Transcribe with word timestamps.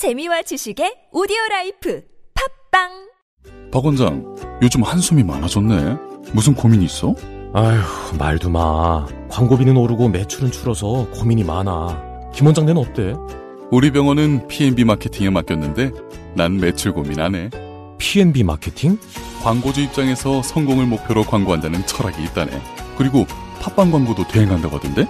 재미와 0.00 0.40
지식의 0.40 1.08
오디오 1.12 1.36
라이프 1.50 2.00
팟빵 2.72 2.88
박 3.70 3.84
원장, 3.84 4.34
요즘 4.62 4.82
한숨이 4.82 5.22
많아졌네. 5.22 5.94
무슨 6.32 6.54
고민 6.54 6.80
있어? 6.80 7.14
아휴, 7.52 8.16
말도 8.16 8.48
마. 8.48 9.06
광고비는 9.28 9.76
오르고 9.76 10.08
매출은 10.08 10.52
줄어서 10.52 11.06
고민이 11.10 11.44
많아. 11.44 12.30
김 12.32 12.46
원장네는 12.46 12.80
어때? 12.80 13.12
우리 13.70 13.90
병원은 13.90 14.48
P&B 14.48 14.84
마케팅에 14.84 15.28
맡겼는데 15.28 15.90
난 16.34 16.56
매출 16.56 16.94
고민 16.94 17.20
안 17.20 17.34
해. 17.34 17.50
P&B 17.98 18.42
마케팅? 18.42 18.98
광고주 19.42 19.82
입장에서 19.82 20.40
성공을 20.40 20.86
목표로 20.86 21.24
광고한다는 21.24 21.84
철학이 21.84 22.24
있다네. 22.24 22.58
그리고 22.96 23.26
팟빵 23.60 23.90
광고도 23.90 24.28
대행한다고 24.28 24.76
하던데? 24.78 25.04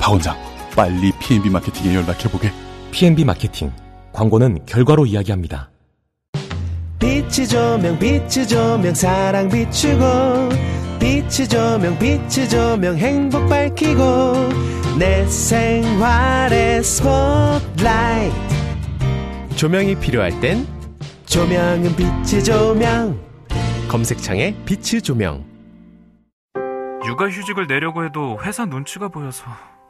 박 0.00 0.12
원장, 0.12 0.38
빨리 0.74 1.12
P&B 1.20 1.50
마케팅에 1.50 1.94
연락해보게. 1.96 2.50
P&B 2.92 3.26
마케팅. 3.26 3.70
광고는 4.12 4.64
결과로 4.66 5.06
이야기합니다. 5.06 5.70
빛이 6.98 7.48
조명 7.48 7.98
빛이 7.98 8.46
조명 8.46 8.94
사랑 8.94 9.48
비추고 9.48 10.50
빛이 11.00 11.48
조명 11.48 11.98
빛이 11.98 12.48
조명 12.48 12.96
행복 12.96 13.48
밝히고 13.48 14.34
내 14.98 15.26
생활의 15.26 16.84
스포트라이트. 16.84 18.36
조명이 19.56 19.96
필요할 19.96 20.38
땐 20.40 20.66
조명은 21.26 21.96
빛이 21.96 22.44
조명. 22.44 23.18
검색창에 23.88 24.54
빛이 24.64 25.02
조명. 25.02 25.44
육아휴직을 27.04 27.66
내려고 27.66 28.04
해도 28.04 28.38
회사 28.42 28.64
눈치가 28.64 29.08
보여서 29.08 29.44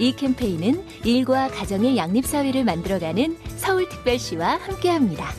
이 0.00 0.16
캠페인은 0.16 0.82
일과 1.04 1.48
가정의 1.48 1.98
양립사회를 1.98 2.64
만들어가는 2.64 3.36
서울특별시와 3.58 4.56
함께합니다. 4.56 5.30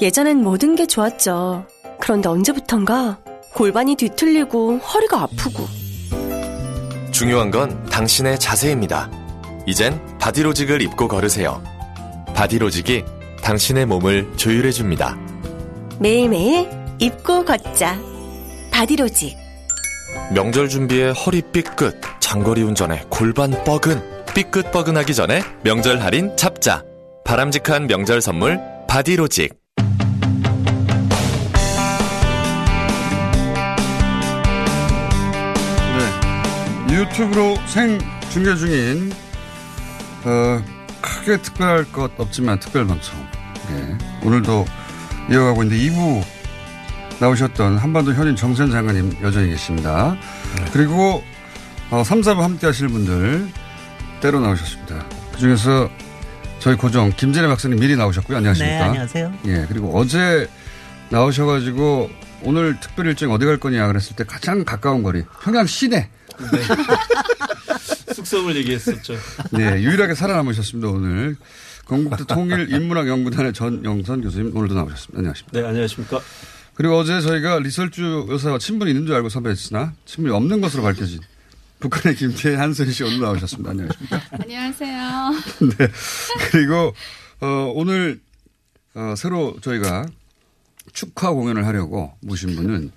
예전엔 0.00 0.42
모든 0.42 0.76
게 0.76 0.86
좋았죠. 0.86 1.66
그런데 2.00 2.28
언제부턴가 2.28 3.18
골반이 3.54 3.96
뒤틀리고 3.96 4.78
허리가 4.78 5.22
아프고. 5.22 5.66
중요한 7.10 7.50
건 7.50 7.84
당신의 7.86 8.38
자세입니다. 8.38 9.10
이젠 9.66 10.00
바디로직을 10.18 10.82
입고 10.82 11.08
걸으세요. 11.08 11.62
바디로직이 12.34 13.04
당신의 13.42 13.86
몸을 13.86 14.36
조율해줍니다. 14.36 15.18
매일매일 15.98 16.68
입고 17.00 17.44
걷자. 17.44 18.11
바디로직. 18.72 19.36
명절 20.34 20.68
준비에 20.68 21.10
허리 21.10 21.42
삐끗, 21.42 22.00
장거리 22.20 22.62
운전에 22.62 23.04
골반 23.10 23.50
뻐근, 23.64 24.02
삐끗뻐근하기 24.34 25.14
전에 25.14 25.42
명절 25.62 26.00
할인 26.00 26.34
잡자. 26.36 26.82
바람직한 27.24 27.86
명절 27.86 28.20
선물 28.20 28.58
바디로직. 28.88 29.54
네. 36.88 36.94
유튜브로 36.94 37.56
생 37.66 37.98
중계 38.30 38.56
중인 38.56 39.12
어, 40.24 40.62
크게 41.00 41.36
특별할 41.42 41.84
것 41.92 42.10
없지만 42.18 42.58
특별 42.58 42.86
방송. 42.86 43.14
네. 43.68 43.98
오늘도 44.24 44.64
이어가고 45.30 45.62
있는데 45.62 45.84
2부 45.84 46.22
나오셨던 47.22 47.78
한반도 47.78 48.12
현인 48.14 48.34
정세현 48.34 48.72
장관님 48.72 49.16
여전히 49.22 49.50
계십니다. 49.50 50.16
그리고 50.72 51.22
어, 51.90 52.02
3, 52.02 52.20
4부 52.20 52.40
함께 52.40 52.66
하실 52.66 52.88
분들 52.88 53.46
때로 54.20 54.40
나오셨습니다. 54.40 55.06
그 55.32 55.38
중에서 55.38 55.88
저희 56.58 56.74
고정 56.74 57.10
김진애 57.10 57.46
박사님 57.46 57.78
미리 57.78 57.94
나오셨고요. 57.96 58.38
안녕하십니까? 58.38 58.76
네, 58.76 58.82
안녕하세요. 58.82 59.32
예, 59.46 59.66
그리고 59.68 59.96
어제 59.96 60.48
나오셔가지고 61.10 62.10
오늘 62.42 62.78
특별 62.80 63.06
일정 63.06 63.30
어디 63.30 63.46
갈 63.46 63.56
거냐 63.56 63.86
그랬을 63.86 64.16
때 64.16 64.24
가장 64.24 64.64
가까운 64.64 65.04
거리 65.04 65.22
평양 65.42 65.64
시내. 65.66 66.08
숙성을 68.14 68.54
얘기했었죠. 68.56 69.14
네, 69.52 69.80
유일하게 69.80 70.14
살아남으셨습니다 70.14 70.88
오늘. 70.88 71.36
건국대 71.86 72.24
통일 72.24 72.72
인문학 72.72 73.06
연구단의 73.06 73.52
전 73.52 73.84
영선 73.84 74.22
교수님 74.22 74.56
오늘도 74.56 74.74
나오셨습니다. 74.74 75.18
안녕하십니까? 75.18 75.60
네, 75.60 75.66
안녕하십니까? 75.66 76.20
그리고 76.74 76.96
어제 76.98 77.20
저희가 77.20 77.58
리설주 77.58 78.28
여사와 78.30 78.58
친분이 78.58 78.90
있는 78.90 79.06
줄 79.06 79.14
알고 79.14 79.28
섭외했으나 79.28 79.92
친분이 80.06 80.34
없는 80.34 80.60
것으로 80.60 80.82
밝혀진 80.82 81.20
북한의 81.80 82.16
김태희 82.16 82.54
한선 82.54 82.90
씨 82.90 83.02
오늘 83.04 83.20
나오셨습니다. 83.20 83.70
안녕하십니까? 83.70 84.22
안녕하세요. 84.40 85.30
네. 85.78 85.88
그리고 86.50 86.94
어, 87.40 87.72
오늘 87.74 88.20
어, 88.94 89.14
새로 89.16 89.56
저희가 89.60 90.06
축하 90.92 91.30
공연을 91.32 91.66
하려고 91.66 92.12
모신 92.20 92.54
분은 92.54 92.92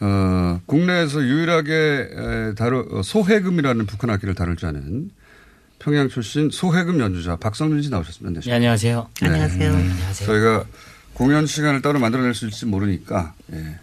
어, 0.00 0.60
국내에서 0.66 1.22
유일하게 1.22 1.72
에, 1.72 2.54
다루 2.54 2.86
어, 2.90 3.02
소해금이라는 3.02 3.86
북한 3.86 4.10
악기를 4.10 4.34
다룰 4.34 4.56
줄 4.56 4.68
아는 4.68 5.10
평양 5.78 6.08
출신 6.08 6.50
소해금 6.50 7.00
연주자 7.00 7.36
박성준 7.36 7.82
씨 7.82 7.90
나오셨습니다. 7.90 8.40
네, 8.40 8.52
안녕하세요. 8.52 9.10
네. 9.20 9.28
안녕하세요. 9.28 9.72
안녕하세요. 9.74 10.26
저희가 10.26 10.64
공연 11.16 11.46
시간을 11.46 11.80
따로 11.80 11.98
만들어낼 11.98 12.34
수 12.34 12.46
있을지 12.46 12.66
모르니까 12.66 13.32
예. 13.54 13.78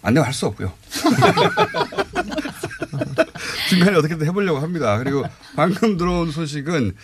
안녕할 0.00 0.32
수 0.32 0.46
없고요. 0.46 0.72
중간에 3.68 3.98
어떻게든 3.98 4.26
해보려고 4.28 4.58
합니다. 4.58 4.96
그리고 4.96 5.22
방금 5.54 5.98
들어온 5.98 6.30
소식은 6.30 6.96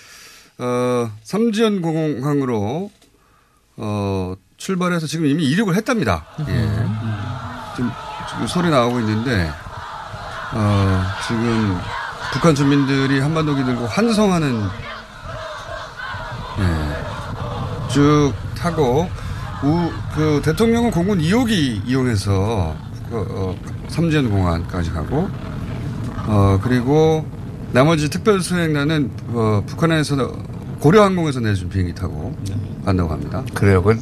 어, 0.56 1.12
삼지연 1.22 1.82
공항으로 1.82 2.90
어, 3.76 4.34
출발해서 4.56 5.06
지금 5.06 5.26
이미 5.26 5.44
이륙을 5.50 5.76
했답니다. 5.76 6.26
예. 6.40 6.44
지금, 7.76 7.90
지금 8.30 8.46
소리 8.46 8.70
나오고 8.70 9.00
있는데 9.00 9.52
어, 10.54 11.04
지금 11.26 11.78
북한 12.32 12.54
주민들이 12.54 13.20
한반도기 13.20 13.64
들고 13.64 13.86
환성하는 13.86 14.62
예. 16.58 17.90
쭉 17.92 18.32
타고 18.60 19.08
우, 19.64 19.90
그 20.14 20.40
대통령은 20.44 20.90
공군 20.90 21.18
2호기 21.20 21.86
이용해서 21.86 22.76
그, 23.10 23.16
어, 23.30 23.56
삼지연 23.88 24.30
공항까지 24.30 24.90
가고 24.90 25.28
어, 26.26 26.58
그리고 26.62 27.26
나머지 27.72 28.08
특별 28.10 28.40
수행단은 28.40 29.10
어, 29.28 29.62
북한에서 29.66 30.16
고려항공에서 30.80 31.40
내준 31.40 31.68
비행기 31.68 31.94
타고 31.94 32.34
간다고 32.84 33.10
합니다. 33.10 33.42
그래요. 33.54 33.82
그 33.82 33.98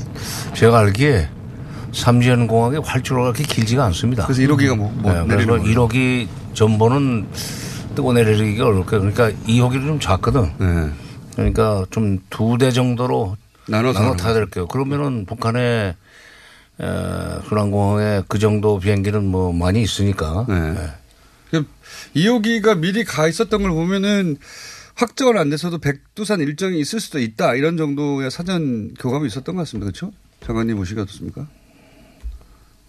제가 0.55 0.79
알기에 0.81 1.29
삼지연 1.93 2.47
공항의 2.47 2.81
활주로가 2.85 3.33
그렇게 3.33 3.45
길지가 3.45 3.85
않습니다. 3.87 4.27
그래서 4.27 4.43
1호기가 4.43 4.77
뭐, 4.77 4.93
뭐 4.99 5.13
네, 5.13 5.25
그래서 5.27 5.47
거예요. 5.47 5.65
1호기 5.65 6.29
전번은 6.55 7.27
뜨고 7.95 8.13
내리기가 8.13 8.65
거예요. 8.65 8.85
그러니까 8.85 9.31
2호기는 9.47 9.87
좀 9.87 10.01
작거든. 10.01 10.53
네. 10.59 10.91
그러니까 11.35 11.85
좀 11.91 12.19
두 12.31 12.59
대 12.59 12.71
정도로 12.71 13.37
나눠서 13.69 14.01
나눠 14.01 14.17
타야 14.17 14.35
될 14.35 14.47
거예요. 14.47 14.67
그러면은 14.67 15.27
북한의 15.27 15.95
에, 16.81 16.85
순항공항에 17.49 18.23
그 18.29 18.39
정도 18.39 18.79
비행기는 18.79 19.25
뭐 19.25 19.53
많이 19.53 19.83
있으니까. 19.83 20.47
네. 20.49 20.75
그 21.51 21.67
2호기가 22.15 22.79
미리 22.79 23.05
가 23.05 23.27
있었던 23.27 23.63
걸 23.63 23.71
보면은 23.71 24.37
확정은 24.95 25.39
안 25.39 25.51
돼서도 25.51 25.79
백두산 25.79 26.41
일정이 26.41 26.79
있을 26.81 27.01
수도 27.01 27.21
있다 27.21 27.55
이런 27.55 27.77
정도의 27.77 28.31
사전 28.31 28.95
교감이 28.95 29.27
있었던 29.29 29.55
것 29.55 29.63
같습니다. 29.63 29.91
그렇죠? 29.91 30.13
장관님 30.45 30.77
보시기 30.77 31.01
어떻습니까? 31.01 31.47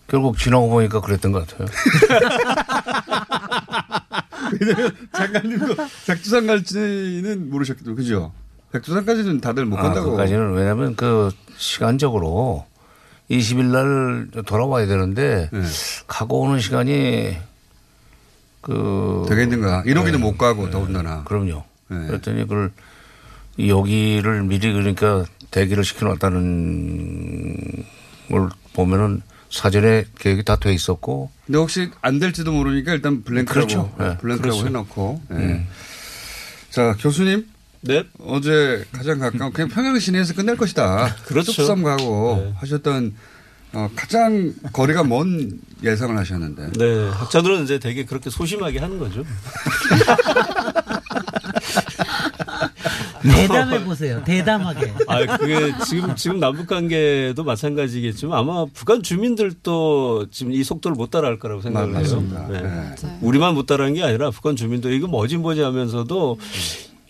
결국 0.08 0.38
지나고 0.38 0.70
보니까 0.70 1.02
그랬던 1.02 1.32
것 1.32 1.48
같아요. 1.48 1.68
왜냐면 4.60 4.96
장관님도 5.14 5.76
백두산 6.08 6.48
갈지는 6.48 7.50
모르셨겠죠. 7.50 7.96
그죠? 7.96 8.34
백두산까지는 8.72 9.42
다들 9.42 9.66
못 9.66 9.78
아, 9.80 9.84
간다고. 9.84 10.12
그까지는 10.12 10.54
왜냐하면 10.54 10.96
그 10.96 11.32
시간적으로 11.58 12.66
20일 13.30 13.66
날 13.66 14.44
돌아와야 14.46 14.86
되는데 14.88 15.50
네. 15.52 15.62
가고 16.08 16.42
오는 16.42 16.60
시간이 16.60 17.38
그 18.62 19.26
되겠는가? 19.30 19.84
1호기도 19.84 20.18
못 20.18 20.38
가고 20.38 20.70
더군다나. 20.70 21.24
그럼요. 21.24 21.64
네. 21.90 22.08
그랬더니 22.08 22.42
그걸 22.44 22.72
여기를 23.60 24.44
미리 24.44 24.72
그러니까 24.72 25.26
대기를 25.52 25.84
시켜놨다는 25.84 27.58
걸 28.30 28.50
보면은 28.74 29.22
사전에 29.50 30.06
계획이 30.20 30.44
다 30.44 30.56
돼 30.58 30.74
있었고. 30.74 31.32
근데 31.46 31.58
혹시 31.58 31.90
안 32.02 32.20
될지도 32.20 32.52
모르니까 32.52 32.94
일단 32.94 33.24
블랭크라고 33.24 33.68
그렇죠. 33.68 33.96
네. 33.98 34.18
블랭크라고 34.18 34.58
그렇죠. 34.60 34.66
해놓고. 34.68 35.22
네. 35.30 35.36
음. 35.38 35.68
자 36.70 36.96
교수님. 37.00 37.48
네. 37.82 38.04
어제 38.20 38.86
가장 38.92 39.20
가까운 39.20 39.54
그냥 39.54 39.70
평양 39.70 39.98
시내에서 40.00 40.34
끝낼 40.34 40.58
것이다. 40.58 41.16
그렇죠. 41.26 41.52
뚝섬 41.52 41.84
가고 41.84 42.42
네. 42.44 42.54
하셨던 42.58 43.14
어, 43.74 43.90
가장 43.96 44.54
거리가 44.74 45.04
먼 45.04 45.60
예상을 45.84 46.18
하셨는데. 46.18 46.72
네. 46.78 47.10
학자들은 47.10 47.64
이제 47.64 47.80
되게 47.80 48.04
그렇게 48.04 48.30
소심하게 48.30 48.80
하는 48.80 48.98
거죠. 48.98 49.24
대담해 53.22 53.84
보세요. 53.84 54.24
대담하게. 54.24 54.94
아, 55.08 55.38
그게 55.38 55.74
지금, 55.86 56.16
지금 56.16 56.40
남북 56.40 56.68
관계도 56.68 57.44
마찬가지겠지만 57.44 58.38
아마 58.38 58.66
북한 58.74 59.04
주민들도 59.04 60.28
지금 60.32 60.54
이 60.54 60.64
속도를 60.64 60.96
못 60.96 61.12
따라할 61.12 61.38
거라고 61.38 61.62
생각을 61.62 61.90
해요. 61.90 62.00
맞습니다. 62.00 62.48
네. 62.48 62.96
우리만 63.22 63.54
못 63.56 63.66
따라한 63.66 63.94
게 63.94 64.04
아니라 64.04 64.32
북한 64.32 64.56
주민도 64.56 64.92
이거 64.92 65.08
뭐지뭐지 65.08 65.62
하면서도 65.62 66.38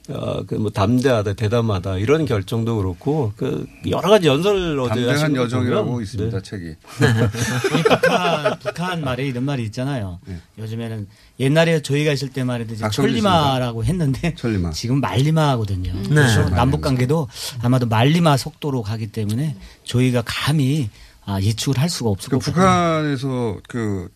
어, 0.09 0.43
그뭐 0.43 0.69
담대하다, 0.71 1.33
대담하다 1.33 1.97
이런 1.97 2.25
결정도 2.25 2.77
그렇고 2.77 3.31
그 3.37 3.67
여러 3.87 4.09
가지 4.09 4.27
연설 4.27 4.79
어제 4.79 5.05
담대한 5.05 5.35
여정이라고 5.35 5.85
보면 5.85 6.01
있습니다 6.03 6.37
네. 6.39 6.43
책이. 6.43 6.65
이 7.79 7.83
북한, 7.83 8.59
북한 8.59 9.01
말에 9.01 9.27
이런 9.27 9.43
말이 9.45 9.63
있잖아요. 9.65 10.19
요즘에는 10.57 11.07
옛날에 11.39 11.81
저희가 11.81 12.11
있을 12.11 12.29
때만 12.29 12.61
해도 12.61 12.73
이제 12.73 12.81
박성주 12.81 13.07
천리마라고 13.11 13.85
했는데 13.85 14.33
지금 14.73 14.99
말리마거든요. 14.99 15.93
네. 15.93 16.03
그래서 16.09 16.39
말리마. 16.41 16.55
남북 16.57 16.81
관계도 16.81 17.27
아마도 17.61 17.85
말리마 17.85 18.37
속도로 18.37 18.81
가기 18.81 19.07
때문에 19.07 19.55
저희가 19.83 20.23
감히 20.25 20.89
아, 21.25 21.39
예측을 21.39 21.77
할 21.79 21.89
수가 21.89 22.09
없을 22.09 22.29
그것 22.31 22.43
같아요. 22.45 22.53
북한에서 22.55 23.57
그 23.67 24.09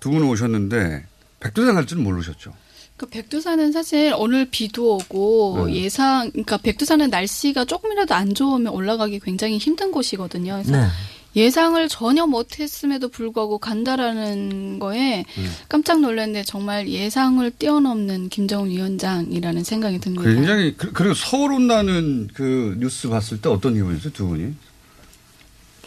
두 0.00 0.10
분 0.10 0.22
오셨는데 0.24 1.02
백두산 1.40 1.76
갈 1.76 1.86
줄은 1.86 2.02
모르셨죠. 2.04 2.52
그 2.96 3.06
백두산은 3.06 3.72
사실 3.72 4.14
오늘 4.16 4.44
비도 4.50 4.96
오고 4.96 5.64
네. 5.66 5.74
예상 5.82 6.30
그러니까 6.30 6.56
백두산은 6.58 7.10
날씨가 7.10 7.64
조금이라도 7.64 8.14
안 8.14 8.34
좋으면 8.34 8.72
올라가기 8.72 9.18
굉장히 9.20 9.58
힘든 9.58 9.90
곳이거든요. 9.90 10.52
그래서 10.62 10.76
네. 10.80 10.86
예상을 11.34 11.88
전혀 11.88 12.24
못했음에도 12.26 13.08
불구하고 13.08 13.58
간다라는 13.58 14.78
거에 14.78 15.24
네. 15.24 15.24
깜짝 15.68 16.00
놀랐는데 16.00 16.44
정말 16.44 16.86
예상을 16.88 17.50
뛰어넘는 17.58 18.28
김정은 18.28 18.70
위원장이라는 18.70 19.64
생각이 19.64 19.98
듭니다. 19.98 20.22
굉장히 20.32 20.76
그- 20.76 20.92
그리고 20.92 21.14
서울 21.14 21.52
온다는 21.52 22.28
그 22.32 22.76
뉴스 22.78 23.08
봤을 23.08 23.40
때 23.40 23.48
어떤 23.48 23.74
기분이었어요 23.74 24.12
두 24.12 24.28
분이? 24.28 24.54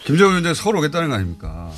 김정은 0.04 0.32
위원장 0.32 0.52
서울 0.52 0.76
오겠다는 0.76 1.08
거 1.08 1.14
아닙니까? 1.14 1.72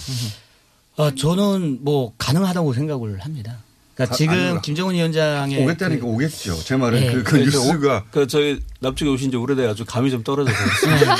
어, 0.96 1.14
저는 1.14 1.78
뭐 1.84 2.12
가능하다고 2.18 2.72
생각을 2.72 3.20
합니다. 3.20 3.58
그러니까 4.00 4.06
가- 4.06 4.14
지금 4.16 4.34
아니요. 4.34 4.60
김정은 4.62 4.94
위원장의 4.94 5.62
오겠다니까 5.62 6.06
그- 6.06 6.12
오겠죠. 6.12 6.56
제 6.64 6.76
말은 6.76 7.00
네. 7.00 7.12
그, 7.12 7.22
그 7.22 7.36
뉴스가 7.36 8.04
그 8.10 8.26
저희 8.26 8.60
남쪽에 8.80 9.10
오신 9.10 9.30
지 9.30 9.36
오래돼가지고 9.36 9.86
감이 9.86 10.10
좀 10.10 10.22
떨어져서 10.22 10.56
그렇습니다. 10.56 11.16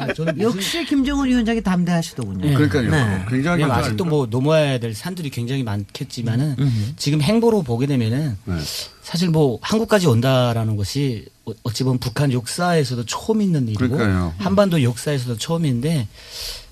역시 0.40 0.84
김정은 0.86 1.28
위원장이 1.28 1.62
담대하시더군요. 1.62 2.54
그러니까요. 2.56 3.24
굉장히 3.28 3.64
네, 3.64 3.70
아직도. 3.70 4.04
뭐 4.04 4.26
넘어야 4.30 4.78
될 4.78 4.94
산들이 4.94 5.30
굉장히 5.30 5.62
많겠지만은 5.62 6.56
지금 6.96 7.20
행보로 7.20 7.62
보게 7.62 7.86
되면은 7.86 8.36
네. 8.44 8.54
사실 9.02 9.28
뭐 9.28 9.58
한국까지 9.60 10.06
온다라는 10.06 10.76
것이 10.76 11.26
어- 11.50 11.54
어찌 11.64 11.84
보면 11.84 11.98
북한 11.98 12.32
역사에서도 12.32 13.04
처음 13.06 13.42
있는 13.42 13.68
일이고 13.68 13.96
그러니까요. 13.96 14.34
한반도 14.38 14.82
역사에서도 14.82 15.36
처음인데 15.38 16.08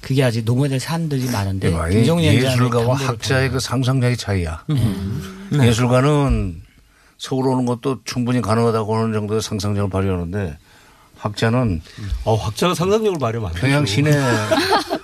그게 0.01 0.23
아직 0.23 0.45
될 0.69 0.81
산들이 0.81 1.27
많은데 1.31 1.69
이 1.91 1.93
김정은 1.95 2.23
예술가와 2.25 2.95
학자의 2.97 3.51
그 3.51 3.61
상상력의 3.61 4.17
차이야. 4.17 4.65
네. 5.51 5.67
예술가는 5.69 6.63
서울 7.19 7.49
오는 7.49 7.67
것도 7.67 7.99
충분히 8.05 8.41
가능하다고 8.41 8.97
하는 8.97 9.13
정도의 9.13 9.43
상상력을 9.43 9.91
발휘하는데 9.91 10.57
학자는 11.17 11.83
어, 12.25 12.37
학자가 12.37 12.75
상상력을 12.75 13.19
발휘하면 13.19 13.51
안 13.51 13.61
평양. 13.61 13.87
시내 13.87 14.13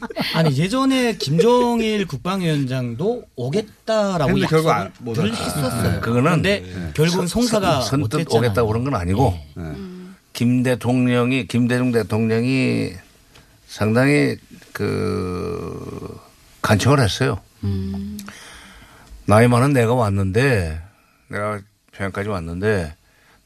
아니 0.34 0.56
예전에 0.56 1.16
김정일 1.16 2.06
국방위원장도 2.06 3.24
오겠다라고 3.36 4.32
근데 4.32 4.46
결국 4.46 4.70
안- 4.70 4.92
못늘 5.00 5.30
왔다. 5.30 5.44
했었어요. 5.44 5.92
네, 5.94 6.00
그거는 6.00 6.22
그런데 6.22 6.60
네. 6.60 6.90
결국은 6.94 7.26
선- 7.26 7.46
선뜻 7.46 7.98
못했잖아요. 7.98 8.38
오겠다고 8.38 8.68
그런 8.68 8.84
건 8.84 8.94
아니고 8.94 9.34
김 10.32 10.62
대통령이 10.62 11.46
김대중 11.46 11.92
대통령이 11.92 12.92
상당히 13.66 14.36
그 14.72 16.18
간청을 16.62 17.00
했어요. 17.00 17.40
나이 19.26 19.46
많은 19.48 19.72
내가 19.72 19.94
왔는데 19.94 20.80
내가 21.28 21.60
평양까지 21.92 22.28
왔는데 22.28 22.94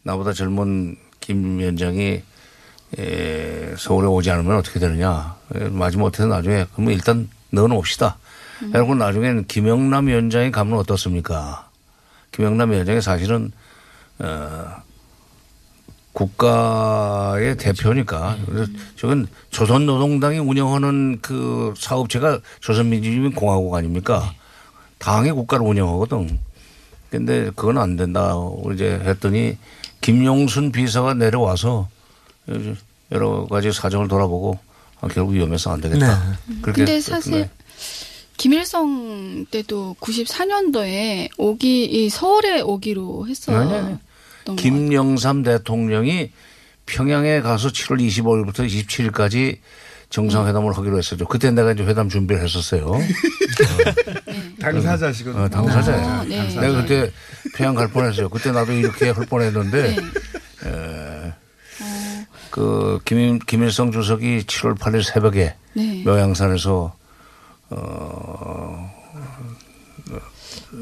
나보다 0.03 0.33
젊은 0.33 0.97
김 1.21 1.59
위원장이 1.59 2.23
에, 2.99 3.75
서울에 3.77 4.07
오지 4.07 4.31
않으면 4.31 4.57
어떻게 4.59 4.79
되느냐. 4.79 5.35
에, 5.55 5.69
마지못해서 5.69 6.27
나중에 6.27 6.67
그러면 6.73 6.95
일단 6.95 7.29
넣어놓읍시다. 7.51 8.19
그리고 8.73 8.95
나중에는 8.95 9.47
김영남 9.47 10.07
위원장이 10.07 10.51
가면 10.51 10.79
어떻습니까? 10.79 11.69
김영남 12.33 12.71
위원장이 12.71 13.01
사실은 13.01 13.53
어, 14.19 14.83
국가의 16.13 17.57
대표니까. 17.57 18.39
그래서 18.47 18.73
저건 18.97 19.27
조선노동당이 19.51 20.39
운영하는 20.39 21.19
그 21.21 21.75
사업체가 21.77 22.41
조선민주주의공화국 22.61 23.75
아닙니까? 23.75 24.33
당의 24.99 25.33
국가를 25.33 25.67
운영하거든. 25.67 26.39
근데 27.11 27.51
그건 27.55 27.79
안 27.79 27.97
된다. 27.97 28.35
이제 28.73 29.01
했더니 29.05 29.59
김용순 30.01 30.73
비서가 30.73 31.15
내려와서 31.15 31.89
여러 33.13 33.47
가지 33.47 33.73
사정을 33.73 34.09
돌아보고 34.09 34.59
아, 35.05 35.09
결국 35.09 35.35
위험해서 35.35 35.73
안 35.73 35.81
되겠다. 35.81 36.39
그렇게 36.63 36.85
근데 36.85 37.01
사실. 37.01 37.49
김일성 38.37 39.47
때도 39.51 39.95
94년도에 40.01 41.29
오기 41.39 41.85
이 41.85 42.09
서울에 42.11 42.61
오기로 42.61 43.29
했어. 43.29 43.55
아니, 43.57 43.73
아니. 43.75 44.57
김영삼 44.57 45.43
대통령이 45.45 46.31
평양에 46.87 47.41
가서 47.41 47.69
7월 47.69 48.01
25일부터 48.01 48.67
27일까지 48.67 49.59
정상회담을 50.11 50.77
하기로 50.77 50.99
했었죠. 50.99 51.27
그때 51.27 51.51
내가 51.51 51.73
이제 51.73 51.85
회담 51.85 52.09
준비를 52.09 52.43
했었어요. 52.43 52.93
당사자시거든요. 54.61 55.45
어, 55.45 55.49
당사자예요. 55.49 56.07
아, 56.07 56.25
네. 56.25 56.49
내가 56.61 56.83
그때 56.83 57.11
평양 57.55 57.75
갈 57.75 57.89
뻔했어요. 57.89 58.29
그때 58.29 58.53
나도 58.53 58.73
이렇게 58.73 59.11
할 59.11 59.27
뻔했는데 59.27 59.97
네. 59.97 60.69
에, 60.69 61.14
그 62.59 63.01
김, 63.05 63.41
김일성 63.41 63.91
주석이 63.91 64.45
7월 64.47 64.79
8일 64.79 65.03
새벽에 65.03 65.57
네. 65.73 66.05
묘양산에서 66.05 66.95
어, 67.71 68.91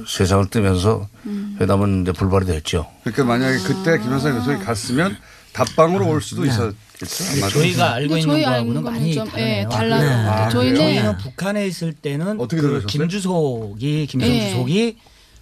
세상을 0.06 0.50
뜨면서 0.50 1.08
음. 1.24 1.56
회담은 1.58 2.02
이제 2.02 2.12
불발이 2.12 2.44
됐죠. 2.44 2.86
그러니까 3.04 3.24
만약에 3.24 3.56
그때 3.60 3.98
김현상 3.98 4.34
교수님 4.36 4.62
갔으면 4.62 5.16
답방으로 5.54 6.08
올 6.08 6.20
수도 6.20 6.44
있었겠죠. 6.44 6.74
아마도. 7.38 7.52
저희가 7.60 7.92
알고 7.94 8.18
있는 8.18 8.34
저희 8.34 8.44
거하고는 8.44 8.82
많이 8.84 9.14
좀. 9.14 9.26
예, 9.38 9.66
달라요. 9.70 10.02
네. 10.02 10.14
아, 10.28 10.48
저희는- 10.50 10.76
저희는 10.76 11.16
북한에 11.16 11.66
있을 11.66 11.94
때는 11.94 12.38
어떻게 12.38 12.60
그? 12.60 12.84
김주석이 12.86 14.08
김일성 14.10 14.34
예. 14.36 14.50
주석이 14.50 14.96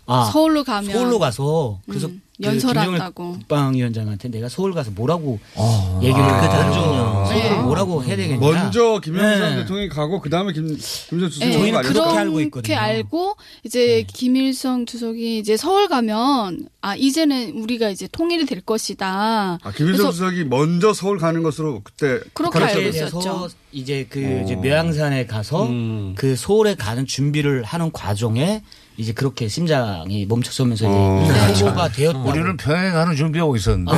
아, 0.06 0.30
서울로 0.32 0.62
가면 0.62 0.92
서울로 0.92 1.18
가서 1.18 1.80
그래서 1.88 2.06
음, 2.06 2.22
그 2.24 2.29
연설한다고. 2.42 3.22
김정일 3.24 3.38
국방 3.38 3.74
위원장한테 3.74 4.28
내가 4.28 4.48
서울 4.48 4.72
가서 4.72 4.90
뭐라고 4.90 5.38
아. 5.56 6.00
얘기를 6.02 6.22
아. 6.22 6.40
먼저 6.40 7.34
네. 7.34 7.48
서울을 7.48 7.62
뭐라고 7.64 8.04
해야 8.04 8.16
되겠냐. 8.16 8.40
먼저 8.40 9.00
김영삼 9.00 9.40
네. 9.40 9.56
대통령이 9.56 9.88
가고 9.88 10.20
그 10.20 10.30
다음에 10.30 10.52
김 10.52 10.76
김정일 10.76 11.30
주석이 11.30 11.52
예, 11.52 11.56
오는 11.56 11.70
거 11.72 11.78
아니었어요? 11.78 12.50
그렇게 12.50 12.74
알고 12.74 13.36
이제 13.64 14.04
김일성 14.06 14.86
주석이 14.86 15.38
이제 15.38 15.56
서울 15.56 15.88
가면 15.88 16.68
아 16.80 16.96
이제는 16.96 17.60
우리가 17.62 17.90
이제 17.90 18.08
통일이 18.10 18.46
될 18.46 18.60
것이다. 18.60 19.58
아, 19.62 19.72
김일성 19.72 20.10
주석이 20.12 20.44
먼저 20.44 20.92
서울 20.92 21.18
가는 21.18 21.42
것으로 21.42 21.82
그때 21.82 22.20
그렇게 22.34 22.58
알고. 22.58 22.80
있었죠. 22.80 23.48
이제 23.72 24.06
그 24.08 24.20
오. 24.20 24.44
이제 24.44 24.56
묘양산에 24.56 25.26
가서 25.26 25.66
음. 25.66 26.14
그 26.16 26.36
서울에 26.36 26.74
가는 26.74 27.06
준비를 27.06 27.62
하는 27.62 27.92
과정에 27.92 28.62
이제 28.96 29.12
그렇게 29.12 29.48
심장이 29.48 30.26
멈춰서면서 30.26 30.84
어. 30.88 31.22
이제 31.24 31.64
해고가 31.64 31.88
되었다. 31.88 32.18
우리는 32.18 32.56
가는 32.56 33.16
준비하고 33.16 33.56
있었는데. 33.56 33.92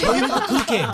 저희는 0.00 0.28
또 0.28 0.46
그렇게 0.46 0.84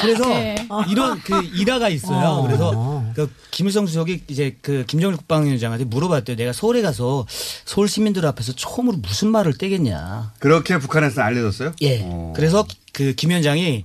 그래서 0.00 0.28
네. 0.28 0.56
이런 0.88 1.20
그 1.20 1.42
일화가 1.44 1.88
있어요. 1.90 2.42
그래서 2.42 3.04
그 3.14 3.30
김일성 3.52 3.86
주석이 3.86 4.24
이제 4.28 4.56
그 4.62 4.84
김정일 4.86 5.16
국방위원장한테 5.16 5.84
물어봤대요. 5.84 6.36
내가 6.36 6.52
서울에 6.52 6.82
가서 6.82 7.24
서울 7.64 7.88
시민들 7.88 8.26
앞에서 8.26 8.52
처음으로 8.54 8.96
무슨 8.96 9.28
말을 9.30 9.54
떼겠냐. 9.58 10.32
그렇게 10.40 10.78
북한에서 10.78 11.22
알려졌어요? 11.22 11.72
예. 11.82 12.04
그래서 12.34 12.66
그 12.92 13.14
김 13.14 13.30
위원장이 13.30 13.84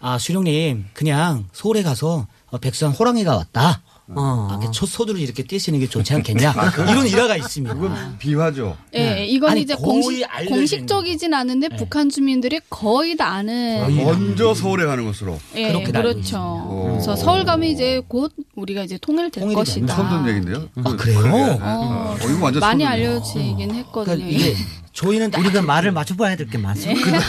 아 0.00 0.16
수령님 0.18 0.86
그냥 0.92 1.46
서울에 1.52 1.82
가서 1.82 2.28
어, 2.50 2.58
백수한 2.58 2.94
호랑이가 2.94 3.34
왔다. 3.36 3.82
어. 4.14 4.48
이렇게 4.50 4.68
첫 4.72 4.86
소두를 4.86 5.20
이렇게 5.20 5.42
떼시는 5.42 5.80
게 5.80 5.86
좋지 5.88 6.14
않겠냐. 6.14 6.54
아, 6.56 6.90
이런 6.90 7.06
일화가 7.06 7.36
있습니다. 7.36 7.74
그건 7.74 8.16
비화죠. 8.18 8.76
예, 8.94 9.26
이건 9.26 9.50
아니, 9.50 9.62
이제 9.62 9.74
거의 9.74 10.02
공식, 10.02 10.26
공식적이진 10.48 11.34
않은데 11.34 11.68
북한 11.76 12.08
주민들이 12.08 12.60
거의 12.70 13.16
다 13.16 13.28
아는. 13.28 13.94
먼저 13.96 14.54
서울에 14.54 14.86
가는 14.86 15.04
것으로. 15.04 15.38
예, 15.56 15.82
그렇죠. 15.82 16.88
그래서 16.92 17.16
서울 17.16 17.44
가면 17.44 17.68
이제 17.68 18.00
곧 18.08 18.32
우리가 18.54 18.82
이제 18.82 18.98
통일될 18.98 19.52
것이다. 19.52 19.96
듣는 19.96 20.28
얘기인데요. 20.28 20.68
아, 20.84 20.96
그래요? 20.96 21.20
어, 21.20 21.58
어, 21.60 22.16
이거 22.24 22.44
완전 22.44 22.60
많이 22.60 22.86
알려지긴 22.86 23.74
했거든요. 23.74 24.16
그러니까 24.16 24.26
이게 24.26 24.54
저희는 24.98 25.32
우리가 25.34 25.62
말을 25.62 25.92
맞춰봐야 25.92 26.34
될 26.34 26.48
게 26.48 26.58
많습니다. 26.58 27.20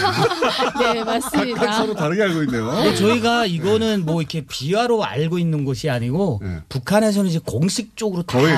네, 0.94 1.04
맞습니다. 1.04 1.60
각각 1.60 1.74
서로 1.78 1.94
다르게 1.94 2.24
알고 2.24 2.44
있네요. 2.44 2.72
근데 2.72 2.96
저희가 2.96 3.46
이거는 3.46 4.06
뭐 4.06 4.22
이렇게 4.22 4.46
비하로 4.48 5.04
알고 5.04 5.38
있는 5.38 5.66
것이 5.66 5.90
아니고 5.90 6.42
북한에서는 6.70 7.30
이제 7.30 7.40
공식적으로 7.46 8.24
다 8.24 8.40
거의. 8.40 8.56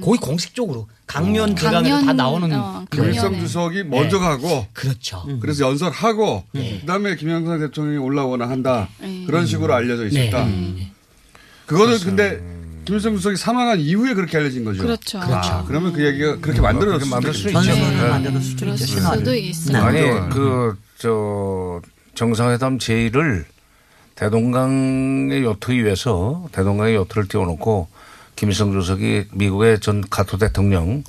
거의, 0.00 0.18
공식적으로 0.18 0.86
강면 1.06 1.56
대강에서 1.56 1.94
다 1.96 2.00
강연, 2.00 2.16
나오는 2.16 2.52
어, 2.54 2.84
김일성 2.90 3.38
주석이 3.38 3.84
먼저 3.84 4.18
네. 4.18 4.22
가고 4.24 4.66
그렇죠. 4.72 5.26
그래서 5.40 5.66
연설하고 5.68 6.44
그다음에 6.52 7.16
김영삼 7.16 7.58
대통령이 7.58 7.98
올라오거나 7.98 8.48
한다 8.48 8.88
그런 9.26 9.46
식으로 9.46 9.74
알려져 9.74 10.06
있었다. 10.06 10.46
그거는 11.66 11.98
근데 12.00 12.40
김일성 12.84 13.16
주석이 13.16 13.36
사망한 13.36 13.80
이후에 13.80 14.14
그렇게 14.14 14.36
알려진 14.36 14.64
거죠. 14.64 14.82
그렇죠. 14.82 15.18
아, 15.20 15.64
그러면 15.66 15.92
그 15.92 16.04
얘기가 16.04 16.38
그렇게 16.40 16.60
만들어졌을 16.60 17.10
만들 17.10 17.32
수도 17.32 17.60
수 17.60 17.70
있죠. 17.70 17.74
네. 17.74 18.08
만들어 18.08 18.40
수도 18.40 18.66
있죠. 18.66 18.86
수도 18.86 19.34
있어요. 19.34 19.82
아니 19.82 20.02
맞아요. 20.02 20.28
그저 20.30 21.80
정상회담 22.14 22.78
제의를 22.78 23.46
대동강의 24.14 25.42
요트 25.42 25.72
위에서 25.72 26.46
대동강의 26.52 26.94
요트를 26.94 27.28
띄워놓고 27.28 27.88
김일성 28.36 28.72
주석이 28.72 29.26
미국의 29.32 29.80
전 29.80 30.02
카토 30.08 30.38
대통령 30.38 31.02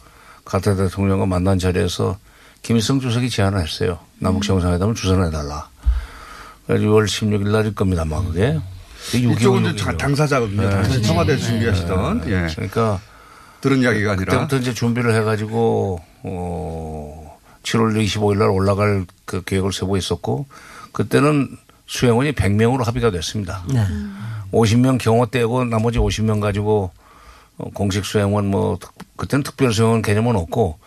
카토 0.46 0.76
대통령과 0.76 1.26
만난 1.26 1.60
자리에서 1.60 2.18
김일성 2.62 3.00
주석이 3.00 3.30
제안을 3.30 3.62
했어요. 3.62 4.00
남북 4.20 4.44
정상회담을 4.44 4.96
주선해달라. 4.96 5.70
그래서 6.66 6.84
6월 6.86 7.06
16일 7.06 7.50
날일 7.50 7.76
겁니다. 7.76 8.04
아마 8.04 8.24
그게. 8.24 8.60
이쪽은 9.14 9.66
이제 9.74 9.84
자- 9.84 9.96
당사자거든요. 9.98 10.70
당시 10.70 11.02
청와대 11.02 11.38
준비하시던. 11.38 12.24
예. 12.28 12.48
그러니까 12.56 13.00
들은 13.62 13.80
이야기가 13.82 14.14
아니라. 14.14 14.34
그때부터 14.34 14.58
이제 14.58 14.74
준비를 14.74 15.14
해가지고 15.16 16.02
어 16.24 17.38
7월 17.64 17.94
25일 18.04 18.38
날 18.38 18.50
올라갈 18.50 19.06
그 19.26 19.44
계획을 19.44 19.72
세우고 19.74 19.98
있었고 19.98 20.46
그때는 20.92 21.58
수행원이 21.88 22.32
100명으로 22.34 22.84
합의가 22.84 23.12
됐습니다. 23.12 23.64
네. 23.72 23.86
50명 24.52 24.98
경호 25.00 25.28
떼고 25.28 25.66
나머지 25.66 26.00
50명 26.00 26.40
가지고 26.42 26.92
어, 27.58 27.70
공식 27.74 28.06
수행원 28.06 28.48
뭐 28.48 28.78
특- 28.80 28.92
그때는 29.18 29.44
특별 29.44 29.74
수행원 29.74 30.02
개념은 30.02 30.36
없고 30.36 30.80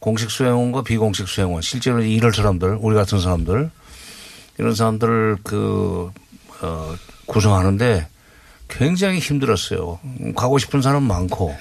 공식 0.00 0.30
수행원과 0.30 0.82
비공식 0.82 1.28
수행원 1.28 1.60
실제로 1.62 2.02
일할 2.02 2.32
사람들 2.32 2.78
우리 2.80 2.94
같은 2.94 3.20
사람들 3.20 3.70
이런 4.58 4.74
사람들을 4.74 5.38
그 5.44 6.10
어, 6.60 6.94
구성하는데 7.28 8.08
굉장히 8.70 9.18
힘들었어요. 9.18 9.98
음, 10.04 10.34
가고 10.34 10.58
싶은 10.58 10.82
사람 10.82 11.04
많고 11.04 11.56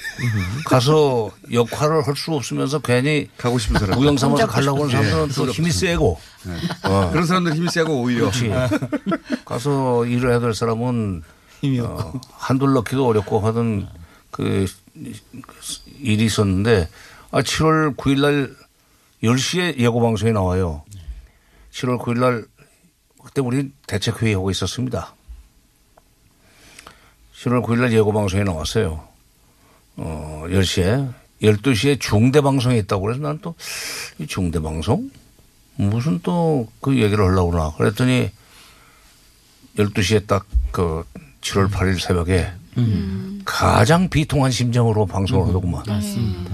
가서 0.66 1.32
역할을 1.54 2.06
할 2.06 2.16
수 2.16 2.34
없으면서 2.34 2.80
괜히 2.80 3.30
가고 3.38 3.58
싶은 3.60 3.80
사람 3.80 3.98
무용 3.98 4.18
삼아서 4.18 4.46
가려고 4.48 4.86
하는 4.88 5.10
사람들은 5.10 5.46
또 5.46 5.52
힘이 5.52 5.72
세고 5.72 6.20
어. 6.84 7.10
그런 7.12 7.26
사람들 7.26 7.56
힘이 7.56 7.70
세고 7.70 8.02
오히려. 8.02 8.30
그렇지. 8.32 8.52
가서 9.46 10.06
일을 10.06 10.32
해야 10.32 10.40
될 10.40 10.54
사람은 10.54 11.24
어, 11.82 12.14
한둘 12.34 12.74
넣기도 12.74 13.08
어렵고 13.08 13.40
하던 13.40 13.88
그 14.32 14.66
일이 16.00 16.26
있었는데 16.26 16.90
아 17.32 17.42
7월 17.42 17.96
9일 17.96 18.20
날 18.22 18.56
10시에 19.24 19.78
예고 19.80 20.02
방송에 20.02 20.32
나와요. 20.34 20.84
7월 21.72 22.00
9일 22.00 22.20
날 22.20 22.46
그때 23.24 23.42
우리 23.42 23.72
대책 23.88 24.22
회의 24.22 24.34
하고 24.34 24.52
있었습니다. 24.52 25.14
7월 27.44 27.64
9일 27.64 27.80
날 27.82 27.94
예고 27.94 28.12
방송에 28.14 28.44
나왔어요. 28.44 29.04
어, 29.98 30.44
10시에 30.48 31.14
12시에 31.42 32.00
중대 32.00 32.42
방송이 32.42 32.78
있다고 32.80 33.04
그래서 33.04 33.22
난 33.22 33.40
또 33.40 33.56
이 34.20 34.26
중대 34.28 34.60
방송 34.60 35.10
무슨 35.76 36.20
또 36.22 36.68
그 36.82 36.98
얘기를 36.98 37.24
하려고 37.26 37.52
그러나 37.52 37.72
그랬더니 37.78 38.32
12시에 39.78 40.26
딱 40.28 40.46
그 40.72 41.04
7월 41.42 41.70
8일 41.72 42.00
새벽에 42.00 42.52
가장 43.46 44.10
비통한 44.10 44.52
심정으로 44.52 45.06
방송을 45.08 45.48
하더구만. 45.48 45.84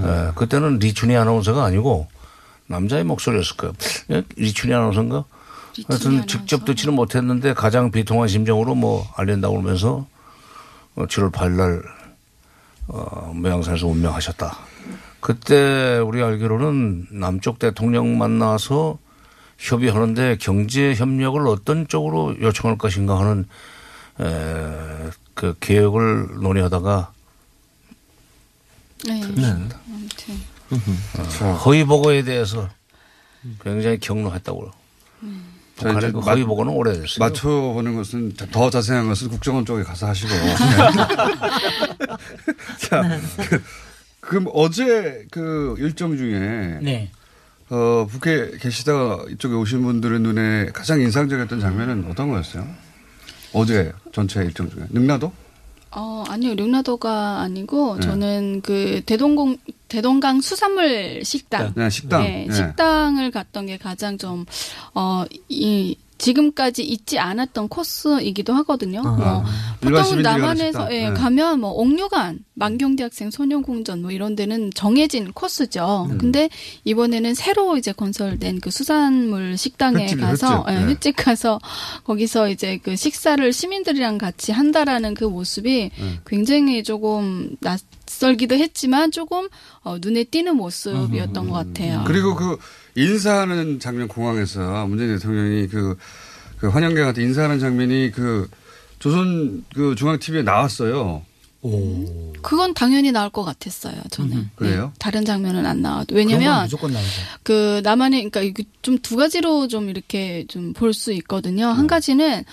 예, 0.05 0.31
그때는 0.35 0.79
리춘희 0.79 1.15
아나운서가 1.15 1.65
아니고 1.65 2.07
남자의 2.67 3.03
목소리였을 3.03 3.57
거예요. 3.57 3.73
예? 4.11 4.23
리춘희 4.37 4.73
아나운서인가? 4.73 5.25
하여튼 5.89 6.25
직접 6.27 6.63
듣지는 6.63 6.93
못했는데 6.93 7.53
가장 7.53 7.91
비통한 7.91 8.27
심정으로 8.29 8.75
뭐 8.75 9.05
알린다고 9.17 9.55
그러면서 9.55 9.95
어, 9.97 10.07
7월 10.95 11.31
8일 11.31 11.51
날 11.51 11.83
어, 12.87 13.31
모양산에서 13.33 13.87
운명하셨다. 13.87 14.57
그때 15.19 15.99
우리 15.99 16.21
알기로는 16.21 17.07
남쪽 17.11 17.57
대통령 17.59 18.17
만나서 18.17 18.99
협의하는데 19.57 20.37
경제 20.39 20.93
협력을 20.93 21.45
어떤 21.47 21.87
쪽으로 21.87 22.35
요청할 22.41 22.77
것인가 22.77 23.19
하는 23.19 23.45
에, 24.19 25.09
그 25.33 25.55
계획을 25.59 26.41
논의하다가 26.41 27.13
네. 29.05 29.19
그렇습니다. 29.21 29.79
아무튼. 29.87 30.35
어, 31.41 31.53
허위 31.65 31.83
보고에 31.83 32.23
대해서 32.23 32.69
굉장히 33.63 33.99
경로했다고. 33.99 34.71
자, 35.21 35.27
이제 35.97 36.11
그 36.11 36.17
마- 36.17 36.23
허위 36.31 36.43
보고는 36.43 36.73
오래됐어요. 36.73 37.19
맞춰보는 37.19 37.95
것은 37.95 38.33
더 38.51 38.69
자세한 38.69 39.07
것은 39.07 39.29
국정원 39.29 39.65
쪽에 39.65 39.83
가서 39.83 40.07
하시고. 40.07 40.29
자, 42.79 43.19
그, 43.49 43.61
그럼 44.19 44.47
어제 44.53 45.25
그 45.31 45.75
일정 45.79 46.15
중에 46.17 46.79
네. 46.81 47.11
어, 47.69 48.05
북에 48.09 48.57
계시다가 48.59 49.25
이쪽에 49.31 49.55
오신 49.55 49.83
분들의 49.83 50.19
눈에 50.19 50.67
가장 50.73 50.99
인상적이었던 51.01 51.59
장면은 51.59 52.05
어떤 52.09 52.29
거였어요? 52.29 52.67
어제 53.53 53.91
전체 54.11 54.41
일정 54.43 54.69
중에 54.69 54.83
능라도? 54.89 55.31
어, 55.95 56.23
아니요. 56.27 56.55
룡나도가 56.55 57.41
아니고 57.41 57.95
네. 57.95 58.01
저는 58.01 58.61
그 58.61 59.01
대동공 59.05 59.57
대동강 59.87 60.41
수산물 60.41 61.23
식당. 61.23 61.73
네, 61.75 61.89
식당. 61.89 62.23
네, 62.23 62.45
네. 62.47 62.53
식당을 62.53 63.31
갔던 63.31 63.67
게 63.67 63.77
가장 63.77 64.17
좀 64.17 64.45
어, 64.95 65.25
이 65.49 65.95
지금까지 66.23 66.83
있지 66.83 67.19
않았던 67.19 67.67
코스이기도 67.67 68.53
하거든요. 68.53 69.01
아. 69.05 69.43
뭐 69.81 69.91
보통 69.91 70.21
남한에서. 70.21 70.93
예, 70.93 71.09
네. 71.09 71.13
가면 71.13 71.59
뭐 71.59 71.71
옥류관, 71.71 72.39
만경대학생 72.53 73.29
소녀공전 73.29 74.01
뭐 74.01 74.11
이런 74.11 74.35
데는 74.35 74.71
정해진 74.73 75.33
코스죠. 75.33 76.07
음. 76.09 76.17
근데 76.17 76.49
이번에는 76.85 77.33
새로 77.33 77.75
이제 77.75 77.91
건설된 77.91 78.61
그 78.61 78.71
수산물 78.71 79.57
식당에 79.57 80.05
횟집, 80.05 80.21
가서 80.21 80.63
횟집. 80.65 80.69
예, 80.69 80.85
네. 80.85 80.91
횟집 80.91 81.15
가서 81.17 81.59
거기서 82.05 82.49
이제 82.49 82.79
그 82.81 82.95
식사를 82.95 83.51
시민들이랑 83.51 84.17
같이 84.17 84.53
한다라는 84.53 85.15
그 85.15 85.25
모습이 85.25 85.91
네. 85.93 86.19
굉장히 86.25 86.83
조금 86.83 87.55
낯 87.59 87.81
설기도 88.19 88.55
했지만 88.55 89.11
조금 89.11 89.47
어, 89.83 89.97
눈에 89.99 90.23
띄는 90.23 90.55
모습이었던 90.55 91.49
것 91.49 91.53
같아요. 91.53 92.03
그리고 92.07 92.35
그 92.35 92.57
인사하는 92.95 93.79
장면 93.79 94.07
공항에서 94.07 94.85
문재인 94.87 95.15
대통령이 95.15 95.67
그, 95.67 95.97
그 96.57 96.69
환영객한테 96.69 97.21
인사하는 97.23 97.59
장면이 97.59 98.11
그 98.11 98.47
조선 98.99 99.65
그 99.75 99.95
중앙 99.95 100.17
TV에 100.19 100.43
나왔어요. 100.43 101.23
그건 102.41 102.73
당연히 102.73 103.11
나올 103.13 103.29
것 103.29 103.43
같았어요. 103.43 103.95
저는 104.11 104.49
그래요? 104.55 104.91
다른 104.99 105.23
장면은 105.23 105.65
안 105.65 105.81
나와도 105.81 106.13
그런 106.13 106.25
건 106.27 106.33
왜냐면 106.33 106.63
무조건 106.63 106.91
나오죠. 106.91 107.09
그 107.43 107.79
나만의 107.83 108.29
그러니까 108.29 108.63
좀 108.81 108.97
두 109.01 109.15
가지로 109.15 109.67
좀 109.69 109.89
이렇게 109.89 110.45
좀 110.49 110.73
볼 110.73 110.93
수 110.93 111.13
있거든요. 111.13 111.67
한 111.67 111.87
가지는 111.87 112.43